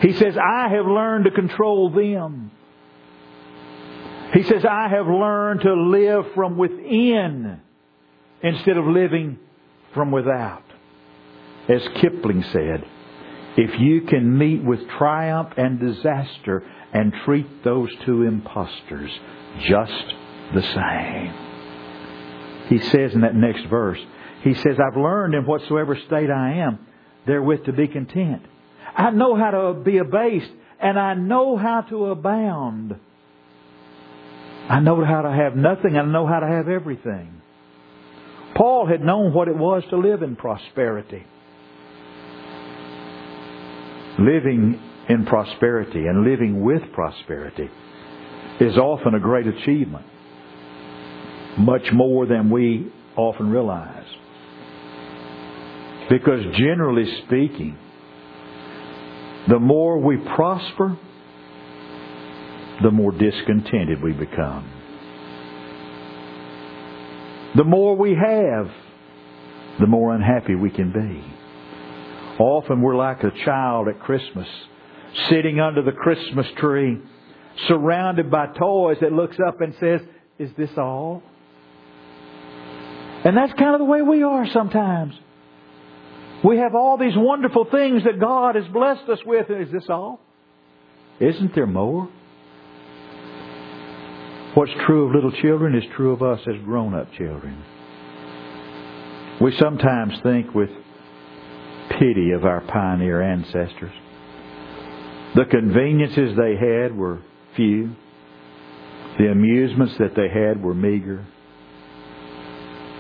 He 0.01 0.13
says, 0.13 0.37
I 0.39 0.69
have 0.69 0.87
learned 0.87 1.25
to 1.25 1.33
control 1.33 1.91
them. 1.91 2.53
He 4.33 4.45
says, 4.45 4.65
I 4.65 4.89
have 4.89 5.09
learned 5.09 5.63
to 5.63 5.75
live 5.75 6.27
from 6.35 6.57
within 6.57 7.61
instead 8.43 8.77
of 8.77 8.87
living 8.87 9.39
from 9.95 10.11
without. 10.11 10.65
As 11.69 11.83
Kipling 12.01 12.43
said, 12.53 12.85
if 13.57 13.79
you 13.79 14.03
can 14.03 14.37
meet 14.37 14.65
with 14.65 14.89
triumph 14.99 15.53
and 15.57 15.79
disaster 15.79 16.65
and 16.93 17.13
treat 17.25 17.63
those 17.63 17.91
two 18.05 18.23
impostors 18.23 19.11
just 19.61 20.15
the 20.55 20.63
same. 20.63 21.35
He 22.69 22.79
says 22.79 23.15
in 23.15 23.21
that 23.21 23.35
next 23.35 23.65
verse, 23.67 23.99
he 24.43 24.55
says, 24.55 24.79
I've 24.81 24.97
learned 24.97 25.35
in 25.35 25.45
whatsoever 25.45 25.97
state 26.07 26.31
I 26.31 26.55
am, 26.59 26.87
therewith 27.27 27.67
to 27.67 27.73
be 27.73 27.87
content. 27.89 28.43
I 28.95 29.11
know 29.11 29.35
how 29.37 29.51
to 29.51 29.75
be 29.81 29.99
abased, 29.99 30.51
and 30.81 30.99
I 30.99 31.15
know 31.15 31.57
how 31.57 31.83
to 31.83 32.07
abound. 32.07 32.97
I 34.69 34.81
know 34.81 35.05
how 35.05 35.23
to 35.23 35.31
have 35.31 35.55
nothing, 35.57 35.97
I 35.97 36.05
know 36.05 36.27
how 36.27 36.41
to 36.41 36.47
have 36.47 36.69
everything. 36.69 37.32
Paul 38.55 38.87
had 38.87 39.01
known 39.01 39.33
what 39.33 39.49
it 39.49 39.57
was 39.57 39.83
to 39.91 39.97
live 39.97 40.23
in 40.23 40.37
prosperity. 40.37 41.25
Living 44.19 44.79
in 45.09 45.25
prosperity 45.27 46.07
and 46.07 46.25
living 46.25 46.63
with 46.63 46.83
prosperity 46.93 47.69
is 48.61 48.77
often 48.77 49.15
a 49.15 49.21
great 49.21 49.47
achievement, 49.47 50.05
much 51.59 51.83
more 51.93 52.27
than 52.27 52.51
we 52.51 52.93
often 53.17 53.51
realize. 53.51 54.07
Because 56.11 56.45
generally 56.57 57.05
speaking, 57.27 57.79
the 59.49 59.59
more 59.59 59.99
we 59.99 60.19
prosper, 60.37 60.99
the 62.83 62.91
more 62.91 63.13
discontented 63.13 64.03
we 64.03 64.13
become. 64.13 64.82
The 67.57 67.65
more 67.65 67.97
we 67.97 68.15
have, 68.15 68.71
the 69.79 69.87
more 69.87 70.15
unhappy 70.15 70.55
we 70.55 70.71
can 70.71 70.93
be. 70.93 71.25
Often 72.43 72.81
we're 72.81 72.97
like 72.97 73.23
a 73.23 73.31
child 73.45 73.89
at 73.89 74.01
Christmas, 74.01 74.49
sitting 75.29 75.61
under 75.61 75.83
the 75.83 75.93
Christmas 75.93 76.47
tree 76.59 76.99
surrounded 77.69 78.31
by 78.31 78.47
toys 78.47 78.97
that 79.01 79.13
looks 79.13 79.37
up 79.47 79.61
and 79.61 79.75
says, 79.79 80.01
Is 80.39 80.51
this 80.57 80.71
all? 80.77 81.23
And 83.25 83.37
that's 83.37 83.53
kind 83.53 83.75
of 83.75 83.79
the 83.79 83.85
way 83.85 84.03
we 84.03 84.23
are 84.23 84.47
sometimes. 84.53 85.15
We 86.45 86.59
have 86.59 86.75
all 86.75 86.99
these 86.99 87.15
wonderful 87.15 87.67
things 87.71 88.03
that 88.05 88.19
God 88.19 88.57
has 88.57 88.65
blessed 88.73 89.09
us 89.09 89.21
with. 89.25 89.49
Is 89.51 89.71
this 89.71 89.85
all? 89.89 90.21
Isn't 91.21 91.55
there 91.55 91.67
more? 91.67 92.09
What's 94.55 94.73
true 94.85 95.07
of 95.07 95.15
little 95.15 95.33
children 95.41 95.75
is 95.75 95.85
true 95.97 96.13
of 96.13 96.23
us 96.23 96.41
as 96.47 96.63
grown 96.65 96.95
up 96.95 97.11
children. 97.15 97.65
We 99.41 99.57
sometimes 99.59 100.13
think 100.23 100.55
with 100.55 100.69
pity 101.99 102.33
of 102.33 102.45
our 102.45 102.61
pioneer 102.61 103.23
ancestors. 103.23 103.93
The 105.35 105.47
conveniences 105.47 106.37
they 106.37 106.57
had 106.57 106.95
were 106.95 107.21
few. 107.57 107.97
The 109.19 109.31
amusements 109.31 109.95
that 109.99 110.15
they 110.15 110.29
had 110.29 110.63
were 110.63 110.75
meager. 110.75 111.27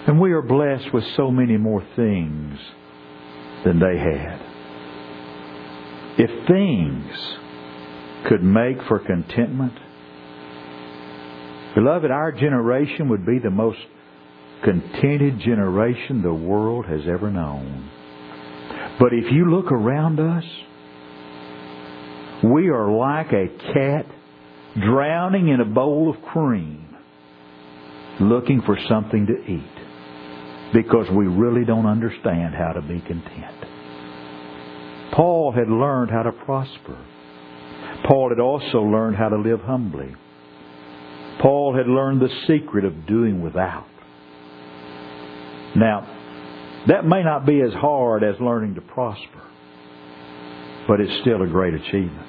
And 0.06 0.18
we 0.18 0.32
are 0.32 0.42
blessed 0.42 0.92
with 0.94 1.04
so 1.16 1.30
many 1.30 1.58
more 1.58 1.86
things 1.96 2.58
than 3.64 3.78
they 3.78 3.98
had. 3.98 4.40
If 6.18 6.46
things 6.48 7.14
could 8.28 8.42
make 8.42 8.82
for 8.88 8.98
contentment, 8.98 9.78
beloved, 11.74 12.10
our 12.10 12.32
generation 12.32 13.08
would 13.08 13.26
be 13.26 13.38
the 13.38 13.50
most 13.50 13.78
contented 14.64 15.40
generation 15.40 16.22
the 16.22 16.32
world 16.32 16.86
has 16.86 17.02
ever 17.08 17.30
known. 17.30 17.90
But 18.98 19.12
if 19.12 19.32
you 19.32 19.50
look 19.50 19.72
around 19.72 20.20
us, 20.20 20.44
we 22.44 22.68
are 22.68 22.90
like 22.90 23.32
a 23.32 23.48
cat 23.72 24.06
drowning 24.80 25.48
in 25.48 25.60
a 25.60 25.64
bowl 25.64 26.10
of 26.10 26.22
cream, 26.22 26.96
looking 28.20 28.62
for 28.62 28.78
something 28.88 29.26
to 29.26 29.50
eat 29.50 30.72
because 30.72 31.06
we 31.10 31.26
really 31.26 31.64
don't 31.64 31.86
understand 31.86 32.54
how 32.54 32.72
to 32.72 32.80
be 32.80 33.00
content. 33.00 33.64
Paul 35.12 35.52
had 35.52 35.68
learned 35.68 36.10
how 36.10 36.22
to 36.22 36.32
prosper. 36.32 36.98
Paul 38.06 38.30
had 38.30 38.40
also 38.40 38.78
learned 38.78 39.16
how 39.16 39.28
to 39.28 39.36
live 39.36 39.60
humbly. 39.60 40.14
Paul 41.42 41.74
had 41.76 41.88
learned 41.88 42.20
the 42.20 42.30
secret 42.46 42.84
of 42.84 43.06
doing 43.06 43.42
without. 43.42 43.86
Now, 45.74 46.06
that 46.86 47.04
may 47.04 47.22
not 47.24 47.44
be 47.44 47.60
as 47.60 47.72
hard 47.72 48.22
as 48.22 48.36
learning 48.40 48.76
to 48.76 48.80
prosper, 48.80 49.42
but 50.86 51.00
it's 51.00 51.20
still 51.20 51.42
a 51.42 51.46
great 51.46 51.74
achievement. 51.74 52.28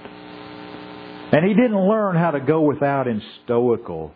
And 1.31 1.45
he 1.45 1.53
didn't 1.53 1.87
learn 1.87 2.15
how 2.15 2.31
to 2.31 2.39
go 2.39 2.61
without 2.61 3.07
in 3.07 3.21
stoical 3.43 4.13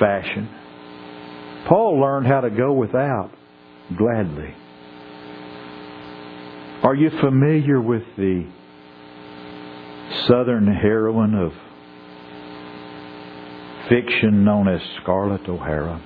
fashion. 0.00 0.48
Paul 1.68 2.00
learned 2.00 2.26
how 2.26 2.40
to 2.40 2.50
go 2.50 2.72
without 2.72 3.30
gladly. 3.96 4.54
Are 6.82 6.94
you 6.94 7.10
familiar 7.20 7.80
with 7.80 8.02
the 8.16 8.48
southern 10.28 10.66
heroine 10.66 11.34
of 11.34 11.52
fiction 13.88 14.44
known 14.44 14.68
as 14.68 14.80
Scarlett 15.02 15.48
O'Hara? 15.48 16.00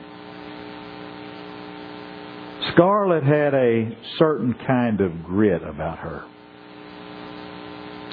Scarlett 2.73 3.25
had 3.25 3.55
a 3.55 3.97
certain 4.19 4.55
kind 4.66 5.01
of 5.01 5.25
grit 5.25 5.62
about 5.62 5.99
her 5.99 6.25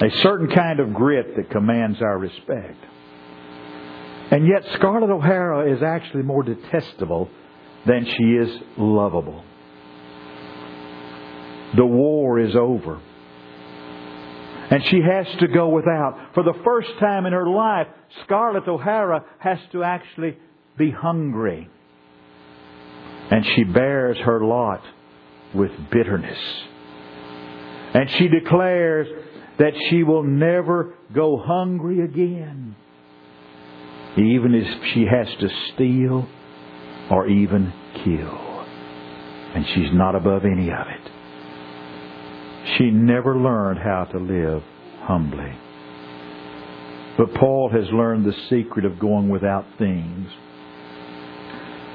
a 0.02 0.12
certain 0.22 0.48
kind 0.50 0.80
of 0.80 0.94
grit 0.94 1.36
that 1.36 1.50
commands 1.50 2.02
our 2.02 2.18
respect. 2.18 2.78
And 4.30 4.48
yet 4.48 4.64
Scarlett 4.76 5.10
O'Hara 5.10 5.74
is 5.74 5.82
actually 5.82 6.24
more 6.24 6.44
detestable 6.44 7.30
than 7.86 8.06
she 8.06 8.24
is 8.24 8.50
lovable. 8.78 9.44
The 11.76 11.86
war 11.86 12.40
is 12.40 12.56
over. 12.56 13.02
And 14.70 14.84
she 14.86 15.00
has 15.02 15.28
to 15.40 15.48
go 15.48 15.70
without. 15.70 16.32
For 16.34 16.44
the 16.44 16.60
first 16.64 16.90
time 17.00 17.26
in 17.26 17.34
her 17.34 17.48
life, 17.48 17.88
Scarlett 18.24 18.68
O'Hara 18.68 19.24
has 19.40 19.60
to 19.72 19.84
actually 19.84 20.38
be 20.78 20.92
hungry. 20.92 21.70
And 23.32 23.46
she 23.56 23.64
bears 23.64 24.18
her 24.18 24.44
lot 24.44 24.82
with 25.54 25.72
bitterness. 25.92 26.38
And 27.94 28.10
she 28.18 28.28
declares, 28.28 29.08
that 29.58 29.74
she 29.90 30.04
will 30.04 30.24
never 30.24 30.94
go 31.14 31.38
hungry 31.38 32.02
again, 32.02 32.76
even 34.16 34.54
if 34.54 34.94
she 34.94 35.06
has 35.06 35.28
to 35.40 35.50
steal 35.74 36.28
or 37.10 37.28
even 37.28 37.74
kill. 38.04 38.66
And 39.56 39.66
she's 39.74 39.94
not 39.94 40.16
above 40.16 40.44
any 40.46 40.70
of 40.70 40.88
it. 40.88 41.12
She 42.78 42.92
never 42.92 43.36
learned 43.36 43.80
how 43.80 44.06
to 44.06 44.20
live 44.20 44.62
humbly. 45.02 45.54
But 47.18 47.34
Paul 47.34 47.70
has 47.70 47.86
learned 47.92 48.26
the 48.26 48.36
secret 48.50 48.86
of 48.86 49.00
going 49.00 49.30
without 49.30 49.66
things. 49.80 50.30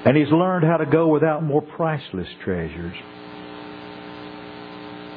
And 0.05 0.17
he's 0.17 0.31
learned 0.31 0.65
how 0.65 0.79
to 0.79 0.87
go 0.87 1.07
without 1.07 1.45
more 1.45 1.63
priceless 1.63 2.27
treasures. 2.45 2.97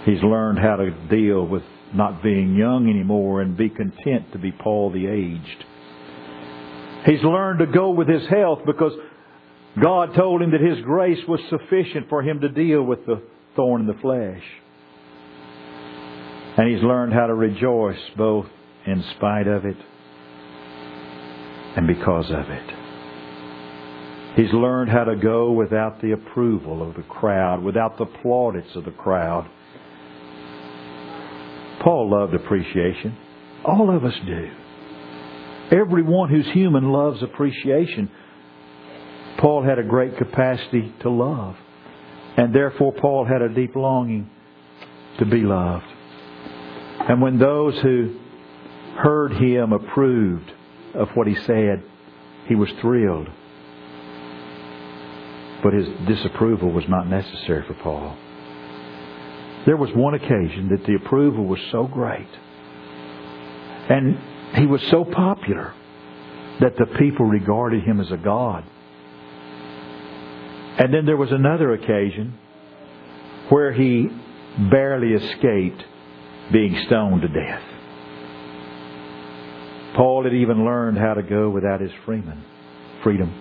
He's 0.06 0.22
learned 0.22 0.60
how 0.60 0.76
to 0.76 0.92
deal 1.10 1.48
with 1.48 1.64
not 1.96 2.22
being 2.22 2.56
young 2.56 2.88
anymore 2.88 3.42
and 3.42 3.58
be 3.58 3.70
content 3.70 4.32
to 4.34 4.38
be 4.38 4.52
Paul 4.52 4.92
the 4.92 5.08
aged. 5.08 5.66
He's 7.08 7.24
learned 7.24 7.60
to 7.60 7.66
go 7.66 7.90
with 7.90 8.08
his 8.08 8.28
health 8.30 8.60
because 8.68 8.92
God 9.82 10.14
told 10.16 10.44
him 10.44 10.52
that 10.52 10.62
his 10.62 10.84
grace 10.84 11.20
was 11.28 11.40
sufficient 11.50 12.10
for 12.10 12.22
him 12.22 12.42
to 12.42 12.50
deal 12.50 12.84
with 12.84 13.06
the 13.08 13.24
thorn 13.56 13.82
in 13.82 13.88
the 13.88 14.00
flesh. 14.02 14.44
And 16.58 16.74
he's 16.74 16.84
learned 16.84 17.14
how 17.14 17.28
to 17.28 17.34
rejoice 17.34 18.00
both 18.18 18.48
in 18.86 19.04
spite 19.18 19.48
of 19.48 19.66
it 19.66 19.78
and 21.76 21.88
because 21.88 22.30
of 22.30 22.50
it. 22.50 22.72
He's 24.36 24.54
learned 24.54 24.90
how 24.90 25.06
to 25.06 25.16
go 25.16 25.52
without 25.52 26.02
the 26.02 26.12
approval 26.12 26.88
of 26.88 26.96
the 26.96 27.04
crowd, 27.04 27.64
without 27.64 27.98
the 27.98 28.06
plaudits 28.06 28.76
of 28.76 28.86
the 28.86 28.92
crowd. 28.92 29.50
Paul 31.82 32.10
loved 32.12 32.34
appreciation. 32.34 33.18
All 33.64 33.96
of 33.96 34.04
us 34.04 34.14
do. 34.26 34.52
Everyone 35.72 36.30
who's 36.30 36.48
human 36.54 36.92
loves 36.92 37.24
appreciation. 37.24 38.10
Paul 39.40 39.64
had 39.64 39.80
a 39.80 39.84
great 39.84 40.18
capacity 40.18 40.94
to 41.02 41.10
love. 41.10 41.56
And 42.38 42.54
therefore, 42.54 42.94
Paul 42.94 43.26
had 43.26 43.42
a 43.42 43.54
deep 43.54 43.76
longing 43.76 44.30
to 45.20 45.26
be 45.26 45.42
loved. 45.42 45.86
And 47.00 47.22
when 47.22 47.38
those 47.38 47.78
who 47.80 48.16
heard 48.98 49.34
him 49.34 49.74
approved 49.74 50.52
of 50.94 51.10
what 51.16 51.28
he 51.28 51.36
said, 51.36 51.84
he 52.48 52.56
was 52.56 52.70
thrilled. 52.82 53.30
But 55.64 55.74
his 55.74 55.88
disapproval 56.08 56.72
was 56.72 56.88
not 56.88 57.08
necessary 57.08 57.64
for 57.68 57.74
Paul. 57.76 58.16
There 59.66 59.78
was 59.78 59.90
one 59.94 60.14
occasion 60.14 60.70
that 60.70 60.86
the 60.86 60.96
approval 60.96 61.46
was 61.46 61.60
so 61.72 61.88
great 61.88 62.28
and 63.90 64.18
he 64.56 64.66
was 64.66 64.82
so 64.90 65.06
popular 65.06 65.74
that 66.60 66.76
the 66.78 66.86
people 66.98 67.26
regarded 67.26 67.84
him 67.84 68.00
as 68.00 68.12
a 68.12 68.18
god. 68.18 68.64
And 70.78 70.94
then 70.94 71.06
there 71.06 71.18
was 71.18 71.32
another 71.32 71.74
occasion 71.74 72.38
where 73.50 73.72
he 73.72 74.10
barely 74.72 75.14
escaped 75.14 75.84
being 76.52 76.84
stoned 76.88 77.22
to 77.22 77.28
death. 77.28 77.62
Paul 79.96 80.24
had 80.24 80.34
even 80.34 80.66
learned 80.66 80.98
how 80.98 81.14
to 81.14 81.24
go 81.24 81.50
without 81.50 81.80
his 81.80 81.92
freeman, 82.06 82.44
freedom. 83.04 83.34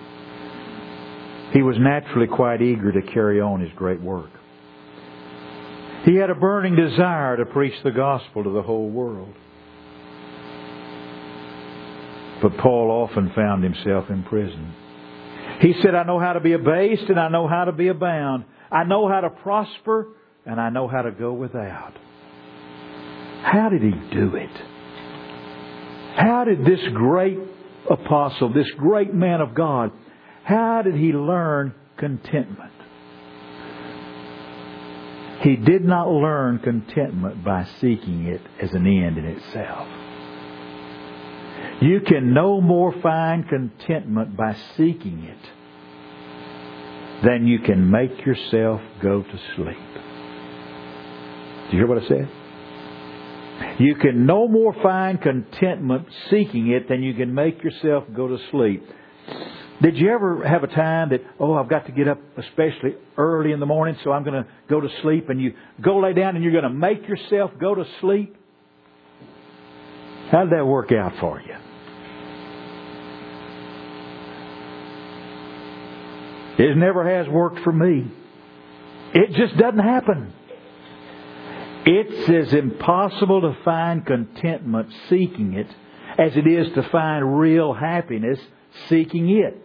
He 1.53 1.61
was 1.61 1.75
naturally 1.79 2.27
quite 2.27 2.61
eager 2.61 2.91
to 2.91 3.01
carry 3.13 3.41
on 3.41 3.59
his 3.59 3.71
great 3.75 4.01
work. 4.01 4.29
He 6.05 6.15
had 6.15 6.29
a 6.29 6.35
burning 6.35 6.75
desire 6.75 7.37
to 7.37 7.45
preach 7.45 7.73
the 7.83 7.91
gospel 7.91 8.43
to 8.43 8.49
the 8.51 8.61
whole 8.61 8.89
world. 8.89 9.33
But 12.41 12.57
Paul 12.57 12.91
often 12.91 13.31
found 13.35 13.63
himself 13.63 14.09
in 14.09 14.23
prison. 14.23 14.73
He 15.61 15.73
said, 15.81 15.95
I 15.95 16.03
know 16.03 16.19
how 16.19 16.33
to 16.33 16.39
be 16.39 16.53
abased 16.53 17.09
and 17.09 17.19
I 17.19 17.29
know 17.29 17.47
how 17.47 17.65
to 17.65 17.71
be 17.71 17.87
abound. 17.87 18.45
I 18.71 18.83
know 18.83 19.07
how 19.07 19.21
to 19.21 19.29
prosper 19.29 20.09
and 20.45 20.59
I 20.59 20.69
know 20.69 20.87
how 20.87 21.01
to 21.01 21.11
go 21.11 21.33
without. 21.33 21.93
How 23.45 23.69
did 23.69 23.83
he 23.83 23.91
do 23.91 24.35
it? 24.35 24.49
How 26.17 26.45
did 26.45 26.65
this 26.65 26.79
great 26.93 27.37
apostle, 27.89 28.51
this 28.51 28.71
great 28.71 29.13
man 29.13 29.39
of 29.39 29.53
God, 29.53 29.91
how 30.43 30.81
did 30.81 30.95
he 30.95 31.13
learn 31.13 31.75
contentment? 31.97 32.71
He 35.41 35.57
did 35.57 35.85
not 35.85 36.09
learn 36.09 36.57
contentment 36.57 37.43
by 37.43 37.67
seeking 37.79 38.25
it 38.25 38.41
as 38.59 38.71
an 38.71 38.87
end 38.87 39.19
in 39.19 39.25
itself. 39.25 39.87
You 41.83 41.99
can 41.99 42.33
no 42.33 42.61
more 42.61 42.99
find 42.99 43.47
contentment 43.47 44.35
by 44.35 44.55
seeking 44.75 45.23
it 45.23 45.37
than 47.23 47.45
you 47.45 47.59
can 47.59 47.91
make 47.91 48.25
yourself 48.25 48.81
go 49.03 49.21
to 49.21 49.39
sleep. 49.55 49.93
Did 51.65 51.73
you 51.73 51.79
hear 51.79 51.87
what 51.87 52.03
I 52.03 52.07
said? 52.07 52.27
You 53.79 53.95
can 53.95 54.25
no 54.25 54.47
more 54.47 54.73
find 54.81 55.21
contentment 55.21 56.07
seeking 56.29 56.71
it 56.71 56.87
than 56.87 57.03
you 57.03 57.13
can 57.13 57.33
make 57.33 57.63
yourself 57.63 58.05
go 58.15 58.27
to 58.27 58.37
sleep. 58.51 58.83
Did 59.81 59.97
you 59.97 60.09
ever 60.09 60.47
have 60.47 60.63
a 60.63 60.67
time 60.67 61.09
that, 61.09 61.21
oh, 61.39 61.53
I've 61.55 61.69
got 61.69 61.85
to 61.87 61.91
get 61.91 62.07
up 62.07 62.19
especially 62.37 62.95
early 63.17 63.51
in 63.51 63.59
the 63.59 63.65
morning, 63.65 63.97
so 64.03 64.11
I'm 64.11 64.23
going 64.23 64.41
to 64.41 64.49
go 64.69 64.79
to 64.79 64.87
sleep, 65.01 65.29
and 65.29 65.41
you 65.41 65.53
go 65.81 65.99
lay 65.99 66.13
down 66.13 66.35
and 66.35 66.43
you're 66.43 66.53
going 66.53 66.63
to 66.63 66.69
make 66.69 67.07
yourself 67.07 67.51
go 67.59 67.75
to 67.75 67.83
sleep? 67.99 68.35
How 70.31 70.45
did 70.45 70.53
that 70.53 70.65
work 70.65 70.91
out 70.91 71.13
for 71.19 71.41
you? 71.41 71.55
It 76.57 76.77
never 76.77 77.17
has 77.17 77.27
worked 77.27 77.59
for 77.59 77.73
me. 77.73 78.09
It 79.13 79.31
just 79.31 79.57
doesn't 79.57 79.79
happen. 79.79 80.33
It's 81.85 82.29
as 82.29 82.53
impossible 82.53 83.41
to 83.41 83.55
find 83.63 84.03
contentment 84.05 84.89
seeking 85.07 85.53
it 85.53 85.67
as 86.17 86.35
it 86.35 86.47
is 86.47 86.73
to 86.73 86.89
find 86.89 87.39
real 87.39 87.73
happiness 87.73 88.39
seeking 88.89 89.29
it. 89.29 89.61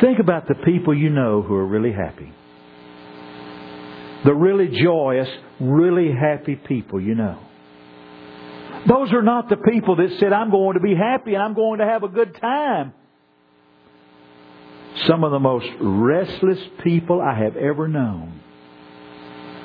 Think 0.00 0.18
about 0.18 0.48
the 0.48 0.54
people 0.54 0.94
you 0.94 1.08
know 1.08 1.40
who 1.40 1.54
are 1.54 1.66
really 1.66 1.92
happy. 1.92 2.32
The 4.24 4.34
really 4.34 4.68
joyous, 4.82 5.28
really 5.60 6.12
happy 6.12 6.56
people 6.56 7.00
you 7.00 7.14
know. 7.14 7.38
Those 8.86 9.12
are 9.12 9.22
not 9.22 9.48
the 9.48 9.56
people 9.56 9.96
that 9.96 10.18
said, 10.18 10.32
I'm 10.32 10.50
going 10.50 10.74
to 10.74 10.80
be 10.80 10.94
happy 10.94 11.34
and 11.34 11.42
I'm 11.42 11.54
going 11.54 11.78
to 11.78 11.86
have 11.86 12.02
a 12.02 12.08
good 12.08 12.38
time. 12.38 12.92
Some 15.06 15.24
of 15.24 15.30
the 15.30 15.38
most 15.38 15.68
restless 15.80 16.58
people 16.82 17.20
I 17.22 17.34
have 17.38 17.56
ever 17.56 17.88
known 17.88 18.39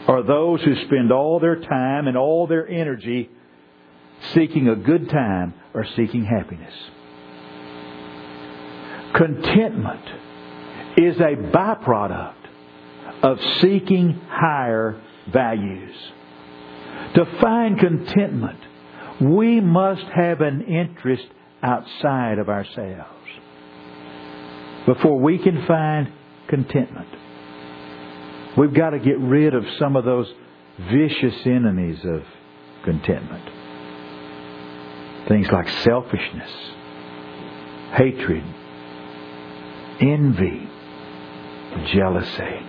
are 0.08 0.24
those 0.24 0.62
who 0.62 0.76
spend 0.86 1.12
all 1.12 1.40
their 1.40 1.60
time 1.60 2.08
and 2.08 2.18
all 2.18 2.48
their 2.48 2.68
energy 2.68 3.30
seeking 4.34 4.68
a 4.68 4.76
good 4.76 5.10
time 5.10 5.54
or 5.74 5.86
seeking 5.96 6.26
happiness. 6.26 6.74
Contentment 9.16 10.06
is 10.98 11.18
a 11.18 11.36
byproduct 11.36 12.34
of 13.24 13.40
seeking 13.62 14.22
higher 14.30 15.02
values. 15.32 15.96
To 17.16 17.26
find 17.42 17.80
contentment, 17.80 18.60
we 19.22 19.62
must 19.62 20.06
have 20.14 20.42
an 20.42 20.64
interest 20.64 21.26
outside 21.64 22.38
of 22.38 22.50
ourselves 22.50 23.10
before 24.86 25.20
we 25.20 25.40
can 25.40 25.66
find 25.66 26.12
contentment. 26.48 27.08
We've 28.58 28.74
got 28.74 28.92
to 28.92 29.00
get 29.00 29.20
rid 29.20 29.54
of 29.54 29.66
some 29.78 29.96
of 29.96 30.06
those 30.06 30.32
vicious 30.80 31.36
enemies 31.46 32.00
of 32.06 32.24
contentment. 32.84 33.44
Things 35.28 35.48
like 35.52 35.68
selfishness, 35.70 36.52
hatred, 37.94 38.44
envy, 40.00 40.70
jealousy. 41.94 42.60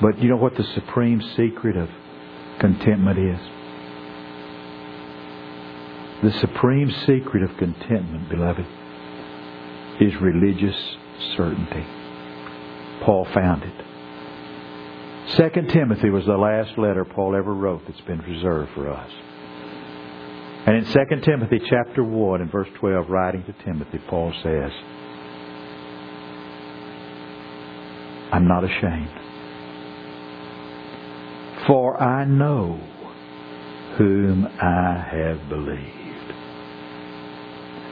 But 0.00 0.18
you 0.20 0.28
know 0.28 0.36
what 0.36 0.56
the 0.56 0.64
supreme 0.74 1.20
secret 1.36 1.76
of 1.76 1.88
contentment 2.60 3.18
is? 3.18 3.40
The 6.22 6.38
supreme 6.40 6.90
secret 7.06 7.42
of 7.42 7.56
contentment, 7.56 8.28
beloved, 8.28 8.66
is 10.00 10.14
religious 10.20 10.76
certainty. 11.36 12.03
Paul 13.02 13.26
found 13.34 13.62
it. 13.62 15.34
Second 15.36 15.70
Timothy 15.70 16.10
was 16.10 16.26
the 16.26 16.36
last 16.36 16.78
letter 16.78 17.04
Paul 17.04 17.34
ever 17.34 17.54
wrote 17.54 17.82
that's 17.88 18.00
been 18.02 18.20
preserved 18.20 18.70
for 18.74 18.90
us. 18.90 19.10
And 20.66 20.76
in 20.76 20.84
2 20.84 21.20
Timothy 21.22 21.60
chapter 21.68 22.02
1 22.02 22.40
and 22.40 22.50
verse 22.50 22.68
12, 22.78 23.08
writing 23.08 23.44
to 23.44 23.52
Timothy, 23.64 23.98
Paul 24.08 24.32
says, 24.42 24.70
I'm 28.32 28.48
not 28.48 28.64
ashamed. 28.64 29.20
For 31.66 32.02
I 32.02 32.24
know 32.24 32.80
whom 33.96 34.46
I 34.46 35.06
have 35.10 35.48
believed 35.48 36.04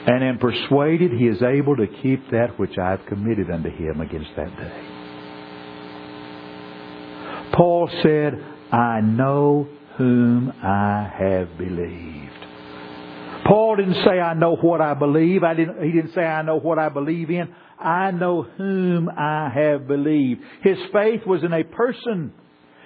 and 0.06 0.24
am 0.24 0.38
persuaded 0.38 1.12
he 1.12 1.26
is 1.26 1.42
able 1.42 1.76
to 1.76 1.86
keep 1.86 2.30
that 2.30 2.58
which 2.58 2.76
I 2.76 2.90
have 2.90 3.06
committed 3.06 3.50
unto 3.50 3.70
him 3.70 4.00
against 4.00 4.30
that 4.36 4.54
day. 4.56 4.91
Paul 7.62 7.88
said, 8.02 8.44
I 8.72 9.00
know 9.02 9.68
whom 9.96 10.52
I 10.64 11.08
have 11.16 11.56
believed. 11.56 12.32
Paul 13.46 13.76
didn't 13.76 14.02
say, 14.04 14.18
I 14.18 14.34
know 14.34 14.56
what 14.56 14.80
I 14.80 14.94
believe. 14.94 15.44
I 15.44 15.54
didn't, 15.54 15.80
he 15.80 15.92
didn't 15.92 16.12
say, 16.12 16.22
I 16.22 16.42
know 16.42 16.58
what 16.58 16.80
I 16.80 16.88
believe 16.88 17.30
in. 17.30 17.54
I 17.78 18.10
know 18.10 18.42
whom 18.42 19.08
I 19.08 19.48
have 19.54 19.86
believed. 19.86 20.40
His 20.64 20.76
faith 20.92 21.24
was 21.24 21.44
in 21.44 21.52
a 21.52 21.62
person. 21.62 22.32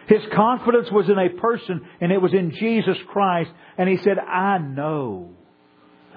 His 0.09 0.21
confidence 0.35 0.89
was 0.93 1.09
in 1.09 1.19
a 1.19 1.31
person, 1.41 1.81
and 2.03 2.13
it 2.13 2.21
was 2.21 2.35
in 2.35 2.51
Jesus 2.51 2.99
Christ. 3.11 3.49
And 3.79 3.89
he 3.89 3.97
said, 4.05 4.19
I 4.19 4.59
know 4.59 5.31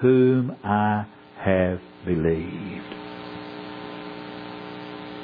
whom 0.02 0.54
I 0.65 1.06
have 1.38 1.80
believed. 2.06 2.93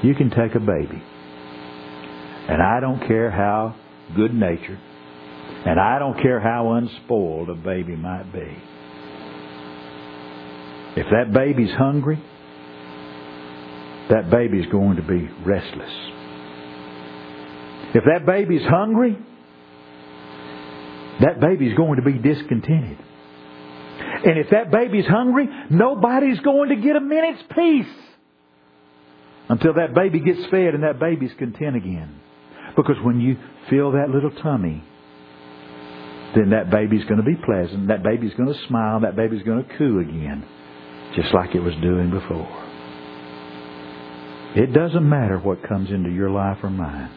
You 0.04 0.15
can 0.15 0.30
take 0.30 0.56
a 0.56 0.62
baby, 0.62 1.04
and 2.48 2.62
I 2.62 2.80
don't 2.80 3.08
care 3.08 3.32
how 3.32 3.76
good 4.16 4.34
natured, 4.34 4.80
and 5.66 5.80
I 5.80 6.00
don't 6.00 6.22
care 6.22 6.40
how 6.40 6.74
unspoiled 6.74 7.50
a 7.50 7.56
baby 7.56 7.96
might 7.96 8.32
be. 8.32 8.58
If 10.98 11.08
that 11.12 11.34
baby's 11.34 11.74
hungry, 11.76 12.24
that 14.10 14.30
baby's 14.30 14.68
going 14.72 14.98
to 14.98 15.02
be 15.02 15.28
restless. 15.44 15.92
If 17.96 18.04
that 18.06 18.26
baby's 18.26 18.66
hungry, 18.66 19.18
that 21.22 21.40
baby's 21.40 21.76
going 21.76 21.96
to 21.96 22.02
be 22.02 22.18
discontented. 22.18 22.98
And 24.26 24.38
if 24.38 24.50
that 24.52 24.72
baby's 24.72 25.06
hungry, 25.06 25.48
nobody's 25.70 26.40
going 26.40 26.70
to 26.70 26.76
get 26.76 26.96
a 26.96 27.02
minute's 27.02 27.44
peace 27.56 27.96
until 29.50 29.74
that 29.74 29.94
baby 29.94 30.20
gets 30.20 30.46
fed 30.50 30.74
and 30.74 30.84
that 30.84 31.00
baby's 31.00 31.32
content 31.38 31.76
again. 31.76 32.20
Because 32.76 32.98
when 33.04 33.20
you 33.20 33.38
fill 33.70 33.92
that 33.94 34.10
little 34.10 34.32
tummy, 34.32 34.84
then 36.36 36.50
that 36.50 36.70
baby's 36.70 37.06
going 37.06 37.18
to 37.18 37.24
be 37.24 37.36
pleasant. 37.36 37.88
That 37.88 38.04
baby's 38.04 38.34
going 38.34 38.54
to 38.54 38.68
smile. 38.68 39.00
That 39.02 39.16
baby's 39.16 39.44
going 39.44 39.64
to 39.64 39.78
coo 39.78 40.00
again, 40.00 40.46
just 41.16 41.34
like 41.34 41.56
it 41.56 41.62
was 41.62 41.74
doing 41.76 42.12
before. 42.12 42.64
It 44.56 44.74
doesn't 44.74 45.08
matter 45.08 45.38
what 45.40 45.64
comes 45.64 45.92
into 45.92 46.10
your 46.10 46.30
life 46.30 46.60
or 46.64 46.70
mine. 46.70 47.12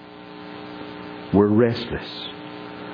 We're 1.35 1.49
restless. 1.49 2.29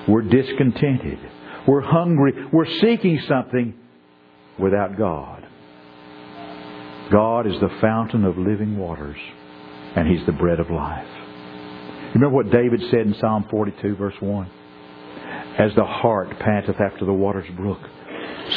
We're 0.09 0.23
discontented. 0.23 1.19
We're 1.67 1.83
hungry. 1.83 2.33
We're 2.53 2.67
seeking 2.81 3.21
something 3.27 3.75
without 4.59 4.99
God. 4.99 5.47
God 7.11 7.47
is 7.47 7.59
the 7.61 7.71
fountain 7.81 8.25
of 8.25 8.37
living 8.37 8.79
waters, 8.79 9.19
and 9.97 10.09
He's 10.09 10.25
the 10.27 10.33
bread 10.33 10.61
of 10.61 10.71
life. 10.71 11.24
Remember 12.15 12.37
what 12.37 12.51
David 12.51 12.81
said 12.91 13.01
in 13.01 13.15
Psalm 13.21 13.47
42, 13.51 13.97
verse 13.97 14.15
1? 14.21 14.51
As 15.59 15.75
the 15.75 15.85
hart 15.85 16.39
panteth 16.39 16.81
after 16.81 17.05
the 17.05 17.13
water's 17.13 17.49
brook, 17.57 17.81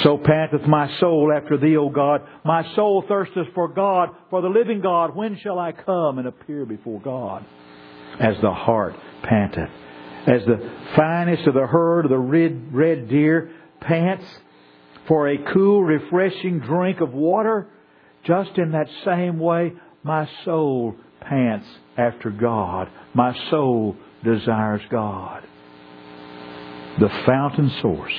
so 0.04 0.18
panteth 0.18 0.68
my 0.68 0.92
soul 1.00 1.32
after 1.36 1.58
thee, 1.58 1.78
O 1.78 1.90
God. 1.90 2.22
My 2.44 2.64
soul 2.76 3.04
thirsteth 3.08 3.48
for 3.56 3.70
God, 3.70 4.10
for 4.30 4.42
the 4.42 4.50
living 4.50 4.82
God. 4.82 5.16
When 5.16 5.38
shall 5.38 5.58
I 5.58 5.72
come 5.72 6.20
and 6.20 6.28
appear 6.28 6.66
before 6.66 7.00
God? 7.02 7.46
As 8.20 8.36
the 8.42 8.52
hart 8.52 8.96
panteth. 9.24 9.70
As 10.28 10.46
the 10.46 10.72
finest 10.96 11.48
of 11.48 11.54
the 11.54 11.66
herd 11.66 12.06
of 12.06 12.12
the 12.12 12.18
red, 12.18 12.74
red 12.74 13.08
deer 13.08 13.52
pants 13.80 14.26
for 15.08 15.30
a 15.30 15.54
cool, 15.54 15.84
refreshing 15.84 16.60
drink 16.60 17.00
of 17.00 17.14
water, 17.14 17.68
just 18.26 18.58
in 18.58 18.72
that 18.72 18.90
same 19.06 19.40
way, 19.40 19.72
my 20.04 20.30
soul 20.44 20.96
pants 21.30 21.66
after 21.98 22.30
God. 22.30 22.90
My 23.14 23.36
soul 23.50 23.96
desires 24.24 24.82
God. 24.90 25.44
The 27.00 27.10
fountain 27.26 27.72
source 27.82 28.14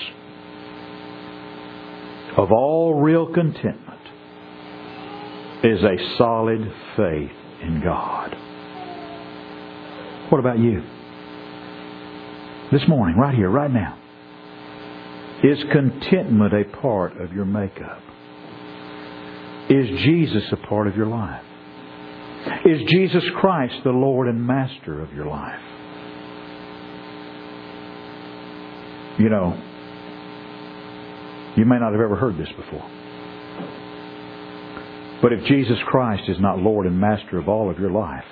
of 2.37 2.53
all 2.53 2.95
real 2.95 3.33
contentment 3.33 4.01
is 5.65 5.83
a 5.83 6.17
solid 6.17 6.61
faith 6.97 7.33
in 7.63 7.81
God. 7.85 8.37
What 10.31 10.39
about 10.39 10.59
you? 10.59 10.83
This 12.71 12.87
morning, 12.87 13.17
right 13.17 13.35
here, 13.35 13.51
right 13.51 13.71
now. 13.71 13.99
Is 15.43 15.59
contentment 15.73 16.53
a 16.53 16.65
part 16.81 17.17
of 17.21 17.33
your 17.33 17.45
makeup? 17.45 18.03
Is 19.71 19.89
Jesus 20.03 20.45
a 20.53 20.57
part 20.57 20.87
of 20.87 20.97
your 20.97 21.07
life? 21.07 21.45
Is 22.65 22.83
Jesus 22.89 23.25
Christ 23.41 23.75
the 23.85 23.91
Lord 23.91 24.29
and 24.29 24.47
Master 24.47 25.01
of 25.01 25.13
your 25.13 25.27
life? 25.27 25.61
You 29.19 29.29
know, 29.29 29.61
you 31.57 31.65
may 31.65 31.79
not 31.79 31.93
have 31.93 32.01
ever 32.01 32.15
heard 32.15 32.39
this 32.39 32.49
before. 32.57 32.89
But 35.21 35.33
if 35.33 35.45
Jesus 35.47 35.79
Christ 35.87 36.23
is 36.29 36.39
not 36.39 36.59
Lord 36.59 36.87
and 36.87 37.01
Master 37.01 37.39
of 37.39 37.49
all 37.49 37.69
of 37.69 37.79
your 37.79 37.91
life, 37.91 38.25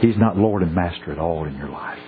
He's 0.00 0.16
not 0.18 0.36
Lord 0.36 0.62
and 0.62 0.74
Master 0.74 1.12
at 1.12 1.18
all 1.18 1.44
in 1.44 1.56
your 1.56 1.70
life. 1.70 1.98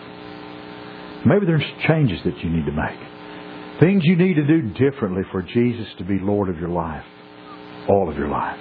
Maybe 1.24 1.46
there's 1.46 1.62
changes 1.86 2.18
that 2.24 2.36
you 2.38 2.50
need 2.50 2.66
to 2.66 2.72
make. 2.72 3.80
Things 3.80 4.02
you 4.04 4.16
need 4.16 4.34
to 4.34 4.46
do 4.46 4.62
differently 4.72 5.22
for 5.30 5.42
Jesus 5.42 5.86
to 5.98 6.04
be 6.04 6.18
Lord 6.20 6.48
of 6.48 6.58
your 6.58 6.70
life. 6.70 7.04
All 7.88 8.10
of 8.10 8.16
your 8.16 8.28
life. 8.28 8.58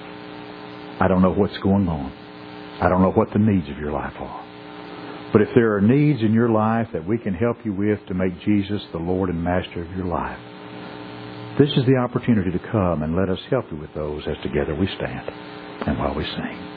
I 1.00 1.08
don't 1.08 1.22
know 1.22 1.34
what's 1.34 1.58
going 1.60 1.88
on. 1.88 2.12
I 2.82 2.90
don't 2.90 3.02
know 3.02 3.12
what 3.12 3.32
the 3.32 3.40
needs 3.40 3.70
of 3.70 3.78
your 3.78 3.92
life 3.92 4.14
are. 4.20 5.30
But 5.34 5.42
if 5.42 5.50
there 5.56 5.76
are 5.76 5.82
needs 5.82 6.22
in 6.22 6.34
your 6.34 6.50
life 6.50 6.88
that 6.94 7.06
we 7.06 7.18
can 7.18 7.34
help 7.34 7.58
you 7.66 7.74
with 7.74 8.00
to 8.08 8.14
make 8.14 8.40
Jesus 8.42 8.82
the 8.92 8.98
Lord 8.98 9.30
and 9.30 9.44
Master 9.44 9.84
of 9.84 9.92
your 9.92 10.06
life, 10.06 10.40
this 11.60 11.70
is 11.76 11.86
the 11.86 11.98
opportunity 11.98 12.52
to 12.52 12.60
come 12.72 13.04
and 13.04 13.16
let 13.16 13.30
us 13.30 13.40
help 13.50 13.66
you 13.72 13.78
with 13.78 13.94
those 13.94 14.24
as 14.28 14.38
together 14.44 14.76
we 14.76 14.88
stand 14.88 15.30
and 15.88 15.98
while 15.98 16.16
we 16.16 16.24
sing. 16.24 16.75